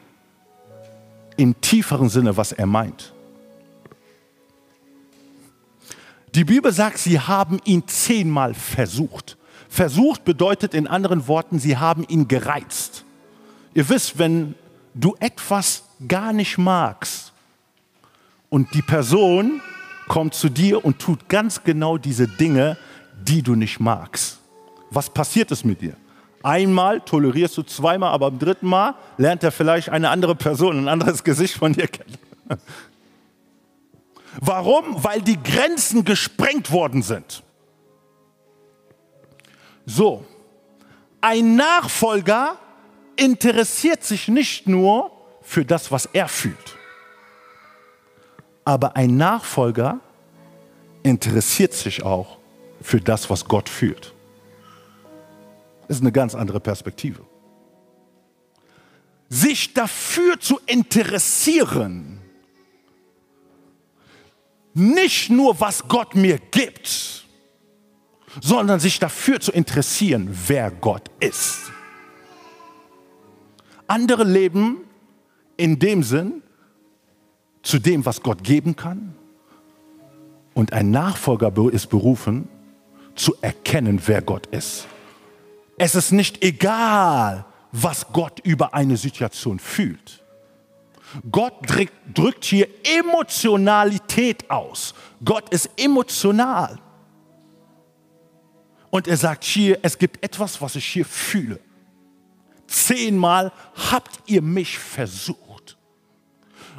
[1.37, 3.13] im tieferen Sinne, was er meint.
[6.35, 9.37] Die Bibel sagt, sie haben ihn zehnmal versucht.
[9.69, 13.05] Versucht bedeutet in anderen Worten, sie haben ihn gereizt.
[13.75, 14.55] Ihr wisst, wenn
[14.95, 17.33] du etwas gar nicht magst
[18.51, 19.61] und die Person
[20.09, 22.77] kommt zu dir und tut ganz genau diese Dinge,
[23.25, 24.39] die du nicht magst,
[24.91, 25.97] was passiert es mit dir?
[26.43, 30.89] Einmal tolerierst du zweimal, aber beim dritten Mal lernt er vielleicht eine andere Person, ein
[30.89, 32.19] anderes Gesicht von dir kennen.
[34.41, 35.05] Warum?
[35.05, 37.43] Weil die Grenzen gesprengt worden sind.
[39.85, 40.25] So,
[41.21, 42.57] ein Nachfolger
[43.17, 45.11] interessiert sich nicht nur
[45.43, 46.77] für das, was er fühlt,
[48.65, 50.01] aber ein Nachfolger
[51.03, 52.39] interessiert sich auch
[52.83, 54.15] für das, was Gott fühlt
[55.93, 57.25] ist eine ganz andere Perspektive.
[59.29, 62.21] Sich dafür zu interessieren,
[64.75, 67.25] nicht nur was Gott mir gibt,
[68.41, 71.71] sondern sich dafür zu interessieren, wer Gott ist.
[73.87, 74.79] Andere leben
[75.57, 76.43] in dem Sinn
[77.63, 79.15] zu dem, was Gott geben kann.
[80.55, 82.49] Und ein Nachfolger ist berufen,
[83.15, 84.87] zu erkennen, wer Gott ist.
[85.79, 90.23] Es ist nicht egal, was Gott über eine Situation fühlt.
[91.31, 91.55] Gott
[92.15, 94.95] drückt hier Emotionalität aus.
[95.25, 96.79] Gott ist emotional.
[98.91, 101.61] Und er sagt hier, es gibt etwas, was ich hier fühle.
[102.67, 103.53] Zehnmal
[103.91, 105.77] habt ihr mich versucht.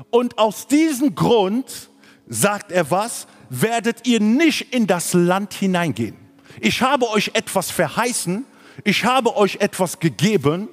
[0.09, 1.89] Und aus diesem Grund,
[2.27, 6.22] sagt er was, werdet ihr nicht in das Land hineingehen.
[6.59, 8.45] Ich habe euch etwas verheißen,
[8.83, 10.69] ich habe euch etwas gegeben,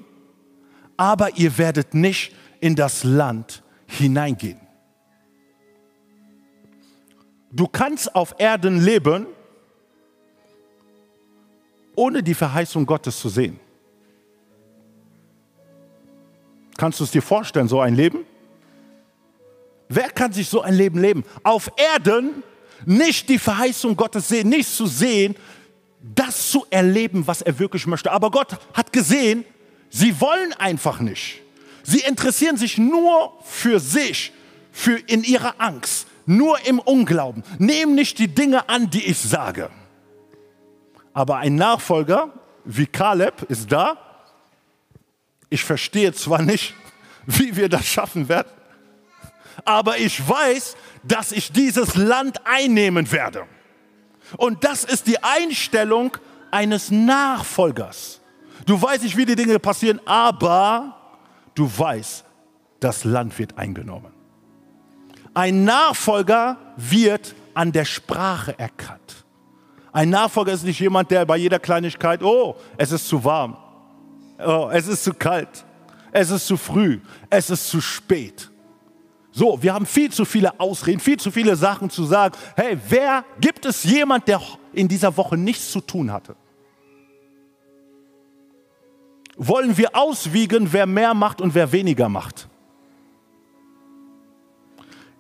[0.97, 4.61] aber ihr werdet nicht in das Land hineingehen.
[7.53, 9.27] Du kannst auf Erden leben,
[11.97, 13.59] ohne die Verheißung Gottes zu sehen.
[16.77, 18.25] Kannst du es dir vorstellen, so ein Leben?
[19.89, 21.25] Wer kann sich so ein Leben leben?
[21.43, 22.43] Auf Erden
[22.87, 25.35] nicht die Verheißung Gottes sehen, nicht zu sehen,
[26.03, 28.11] das zu erleben, was er wirklich möchte.
[28.11, 29.45] Aber Gott hat gesehen,
[29.91, 31.41] sie wollen einfach nicht.
[31.83, 34.33] Sie interessieren sich nur für sich,
[34.73, 37.43] für in ihrer Angst, nur im Unglauben.
[37.59, 39.71] Nehmen nicht die Dinge an, die ich sage.
[41.13, 42.33] Aber ein Nachfolger
[42.65, 43.97] wie Kaleb ist da.
[45.49, 46.75] Ich verstehe zwar nicht,
[47.27, 48.51] wie wir das schaffen werden,
[49.65, 53.47] aber ich weiß, dass ich dieses Land einnehmen werde.
[54.37, 56.17] Und das ist die Einstellung
[56.51, 58.21] eines Nachfolgers.
[58.67, 60.97] Du weißt nicht, wie die Dinge passieren, aber
[61.55, 62.25] du weißt,
[62.81, 64.13] das Land wird eingenommen.
[65.35, 69.25] Ein Nachfolger wird an der Sprache erkannt.
[69.93, 73.57] Ein Nachfolger ist nicht jemand, der bei jeder Kleinigkeit, oh, es ist zu warm,
[74.39, 75.65] oh, es ist zu kalt,
[76.13, 78.50] es ist zu früh, es ist zu spät.
[79.33, 82.37] So, wir haben viel zu viele Ausreden, viel zu viele Sachen zu sagen.
[82.57, 84.41] Hey, wer gibt es jemand, der
[84.73, 86.35] in dieser Woche nichts zu tun hatte?
[89.37, 92.49] Wollen wir auswiegen, wer mehr macht und wer weniger macht?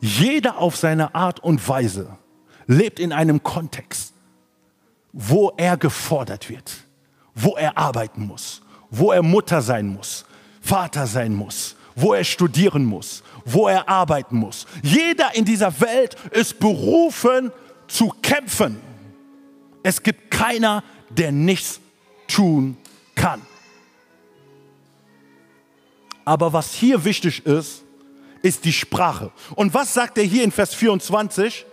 [0.01, 2.19] Jeder auf seine Art und Weise
[2.67, 4.15] lebt in einem Kontext,
[5.13, 6.85] wo er gefordert wird,
[7.35, 10.25] wo er arbeiten muss, wo er Mutter sein muss,
[10.61, 13.23] Vater sein muss, wo er studieren muss,
[13.53, 14.67] wo er arbeiten muss.
[14.83, 17.53] Jeder in dieser Welt ist berufen
[17.89, 18.81] zu kämpfen.
[19.83, 21.81] Es gibt keiner, der nichts
[22.29, 22.77] tun
[23.15, 23.43] kann.
[26.25, 27.83] Aber was hier wichtig ist,
[28.43, 29.33] ist die Sprache.
[29.55, 31.67] Und was sagt er hier in Vers 24?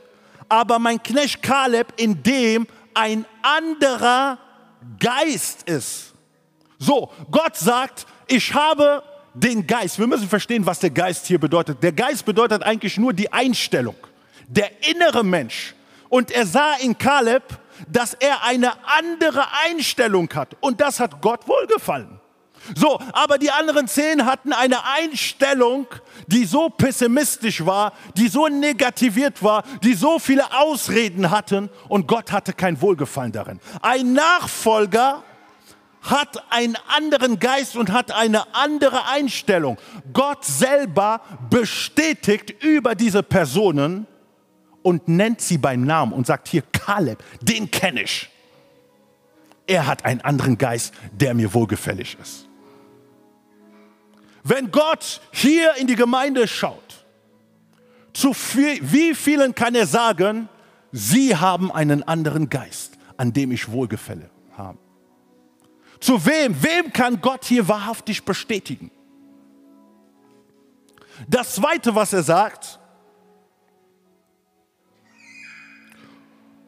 [0.50, 4.40] Aber mein Knecht Kaleb, in dem ein anderer
[5.00, 6.14] Geist ist.
[6.80, 9.04] So, Gott sagt, ich habe
[9.40, 10.00] den Geist.
[10.00, 11.82] Wir müssen verstehen, was der Geist hier bedeutet.
[11.84, 13.96] Der Geist bedeutet eigentlich nur die Einstellung,
[14.48, 15.76] der innere Mensch.
[16.10, 17.44] Und er sah in Kaleb,
[17.88, 20.56] dass er eine andere Einstellung hat.
[20.62, 22.20] Und das hat Gott wohlgefallen.
[22.76, 25.88] So, aber die anderen zehn hatten eine Einstellung,
[26.28, 32.32] die so pessimistisch war, die so negativiert war, die so viele Ausreden hatten und Gott
[32.32, 33.60] hatte kein Wohlgefallen darin.
[33.82, 35.24] Ein Nachfolger
[36.10, 39.78] hat einen anderen Geist und hat eine andere Einstellung.
[40.14, 44.08] Gott selber bestätigt über diese Personen
[44.82, 48.30] und nennt sie beim Namen und sagt hier, Kaleb, den kenne ich.
[49.66, 52.48] Er hat einen anderen Geist, der mir wohlgefällig ist.
[54.44, 57.06] Wenn Gott hier in die Gemeinde schaut,
[58.14, 60.48] zu viel, wie vielen kann er sagen,
[60.94, 64.30] sie haben einen anderen Geist, an dem ich Wohlgefälle?
[66.00, 66.56] Zu wem?
[66.62, 68.92] Wem kann Gott hier wahrhaftig bestätigen?
[71.28, 72.80] Das Zweite, was er sagt,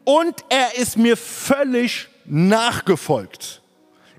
[0.04, 3.62] und er ist mir völlig nachgefolgt.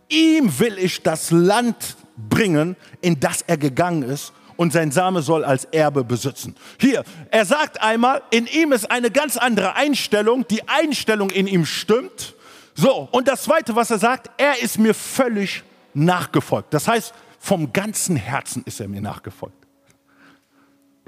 [0.08, 1.98] Ihm will ich das Land
[2.30, 6.56] bringen, in das er gegangen ist und sein Same soll als Erbe besitzen.
[6.80, 11.66] Hier, er sagt einmal, in ihm ist eine ganz andere Einstellung, die Einstellung in ihm
[11.66, 12.36] stimmt.
[12.74, 15.64] So, und das Zweite, was er sagt, er ist mir völlig
[15.94, 16.74] nachgefolgt.
[16.74, 19.56] Das heißt, vom ganzen Herzen ist er mir nachgefolgt.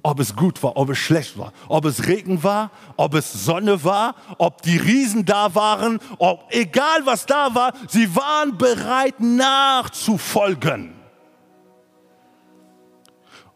[0.05, 3.85] Ob es gut war, ob es schlecht war, ob es Regen war, ob es Sonne
[3.85, 10.93] war, ob die Riesen da waren, ob egal was da war, sie waren bereit nachzufolgen.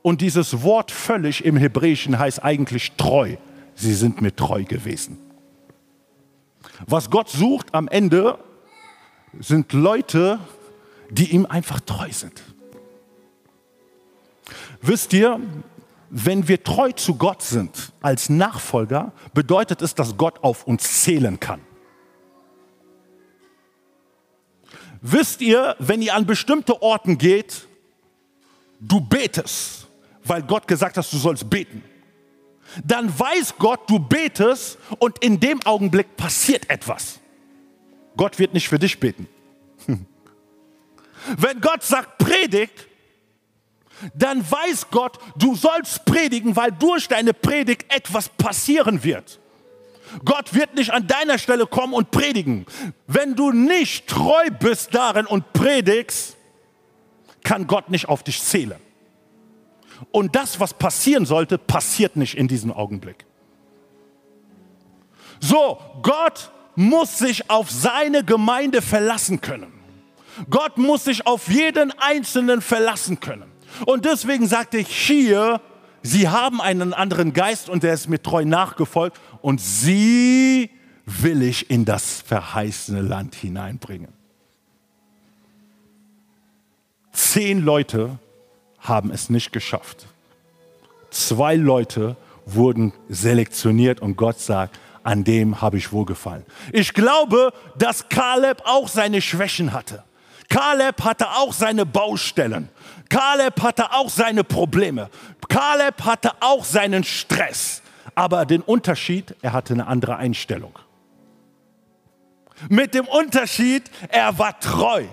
[0.01, 3.35] Und dieses Wort völlig im Hebräischen heißt eigentlich treu.
[3.75, 5.26] Sie sind mir treu gewesen.
[6.85, 8.37] Was Gott sucht am Ende
[9.39, 10.39] sind Leute,
[11.09, 12.41] die ihm einfach treu sind.
[14.81, 15.39] Wisst ihr,
[16.09, 21.39] wenn wir treu zu Gott sind als Nachfolger, bedeutet es, dass Gott auf uns zählen
[21.39, 21.61] kann.
[25.01, 27.67] Wisst ihr, wenn ihr an bestimmte Orten geht,
[28.79, 29.87] du betest,
[30.23, 31.83] weil Gott gesagt hat, du sollst beten.
[32.83, 37.19] Dann weiß Gott, du betest und in dem Augenblick passiert etwas.
[38.15, 39.27] Gott wird nicht für dich beten.
[41.37, 42.87] Wenn Gott sagt, predigt,
[44.13, 49.39] dann weiß Gott, du sollst predigen, weil durch deine Predigt etwas passieren wird.
[50.23, 52.65] Gott wird nicht an deiner Stelle kommen und predigen.
[53.07, 56.37] Wenn du nicht treu bist darin und predigst,
[57.43, 58.79] kann Gott nicht auf dich zählen.
[60.11, 63.25] Und das, was passieren sollte, passiert nicht in diesem Augenblick.
[65.39, 69.73] So, Gott muss sich auf seine Gemeinde verlassen können.
[70.49, 73.51] Gott muss sich auf jeden Einzelnen verlassen können.
[73.85, 75.61] Und deswegen sagte ich hier,
[76.03, 80.69] sie haben einen anderen Geist und der ist mir treu nachgefolgt und sie
[81.05, 84.13] will ich in das verheißene Land hineinbringen.
[87.11, 88.19] Zehn Leute
[88.79, 90.07] haben es nicht geschafft.
[91.09, 92.15] Zwei Leute
[92.45, 96.45] wurden selektioniert und Gott sagt, an dem habe ich wohlgefallen.
[96.73, 100.03] Ich glaube, dass Kaleb auch seine Schwächen hatte.
[100.49, 102.69] Kaleb hatte auch seine Baustellen.
[103.09, 105.09] Kaleb hatte auch seine Probleme.
[105.47, 107.81] Kaleb hatte auch seinen Stress.
[108.15, 110.77] Aber den Unterschied, er hatte eine andere Einstellung.
[112.69, 115.05] Mit dem Unterschied, er war treu.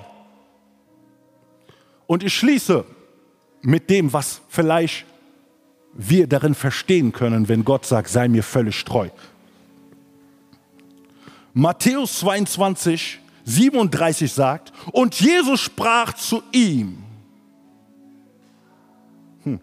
[2.07, 2.85] Und ich schließe
[3.65, 5.07] mit dem, was vielleicht
[5.95, 9.09] wir darin verstehen können, wenn Gott sagt, sei mir völlig treu.
[11.55, 16.99] Matthäus 22, 37 sagt, und Jesus sprach zu ihm,
[19.45, 19.61] hm,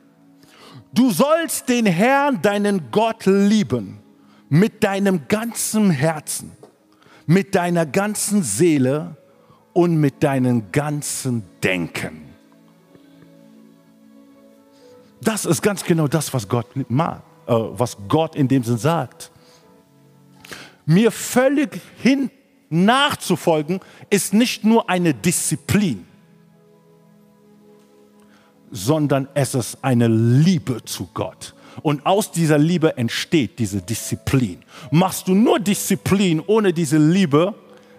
[0.94, 4.00] du sollst den Herrn, deinen Gott lieben,
[4.50, 6.52] mit deinem ganzen Herzen,
[7.26, 9.18] mit deiner ganzen Seele
[9.74, 12.31] und mit deinem ganzen Denken.
[15.22, 16.84] Das ist ganz genau das, was Gott, äh,
[17.48, 19.32] was Gott in dem Sinn sagt.
[20.86, 22.32] Mir völlig hin
[22.70, 26.06] nachzufolgen ist nicht nur eine Disziplin,
[28.72, 31.54] sondern es ist eine Liebe zu Gott.
[31.84, 34.64] Und aus dieser Liebe entsteht diese Disziplin.
[34.90, 37.54] Machst du nur Disziplin ohne diese Liebe,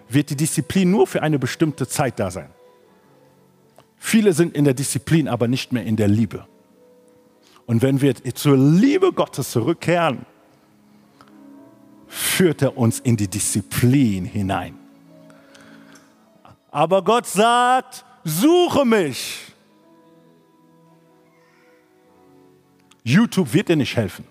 [0.09, 2.49] wird die Disziplin nur für eine bestimmte Zeit da sein.
[3.97, 6.45] Viele sind in der Disziplin, aber nicht mehr in der Liebe.
[7.65, 10.25] Und wenn wir zur Liebe Gottes zurückkehren,
[12.07, 14.77] führt er uns in die Disziplin hinein.
[16.71, 19.51] Aber Gott sagt, suche mich.
[23.03, 24.25] YouTube wird dir nicht helfen.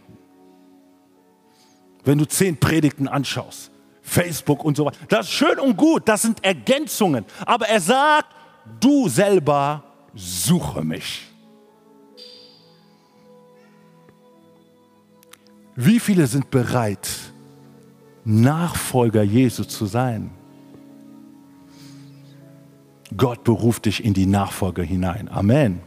[2.04, 3.70] Wenn du zehn Predigten anschaust,
[4.02, 4.98] Facebook und so weiter.
[5.08, 7.24] Das ist schön und gut, das sind Ergänzungen.
[7.46, 8.28] Aber er sagt,
[8.80, 11.31] du selber suche mich.
[15.74, 17.08] Wie viele sind bereit,
[18.24, 20.30] Nachfolger Jesu zu sein?
[23.16, 25.28] Gott beruft dich in die Nachfolge hinein.
[25.28, 25.80] Amen.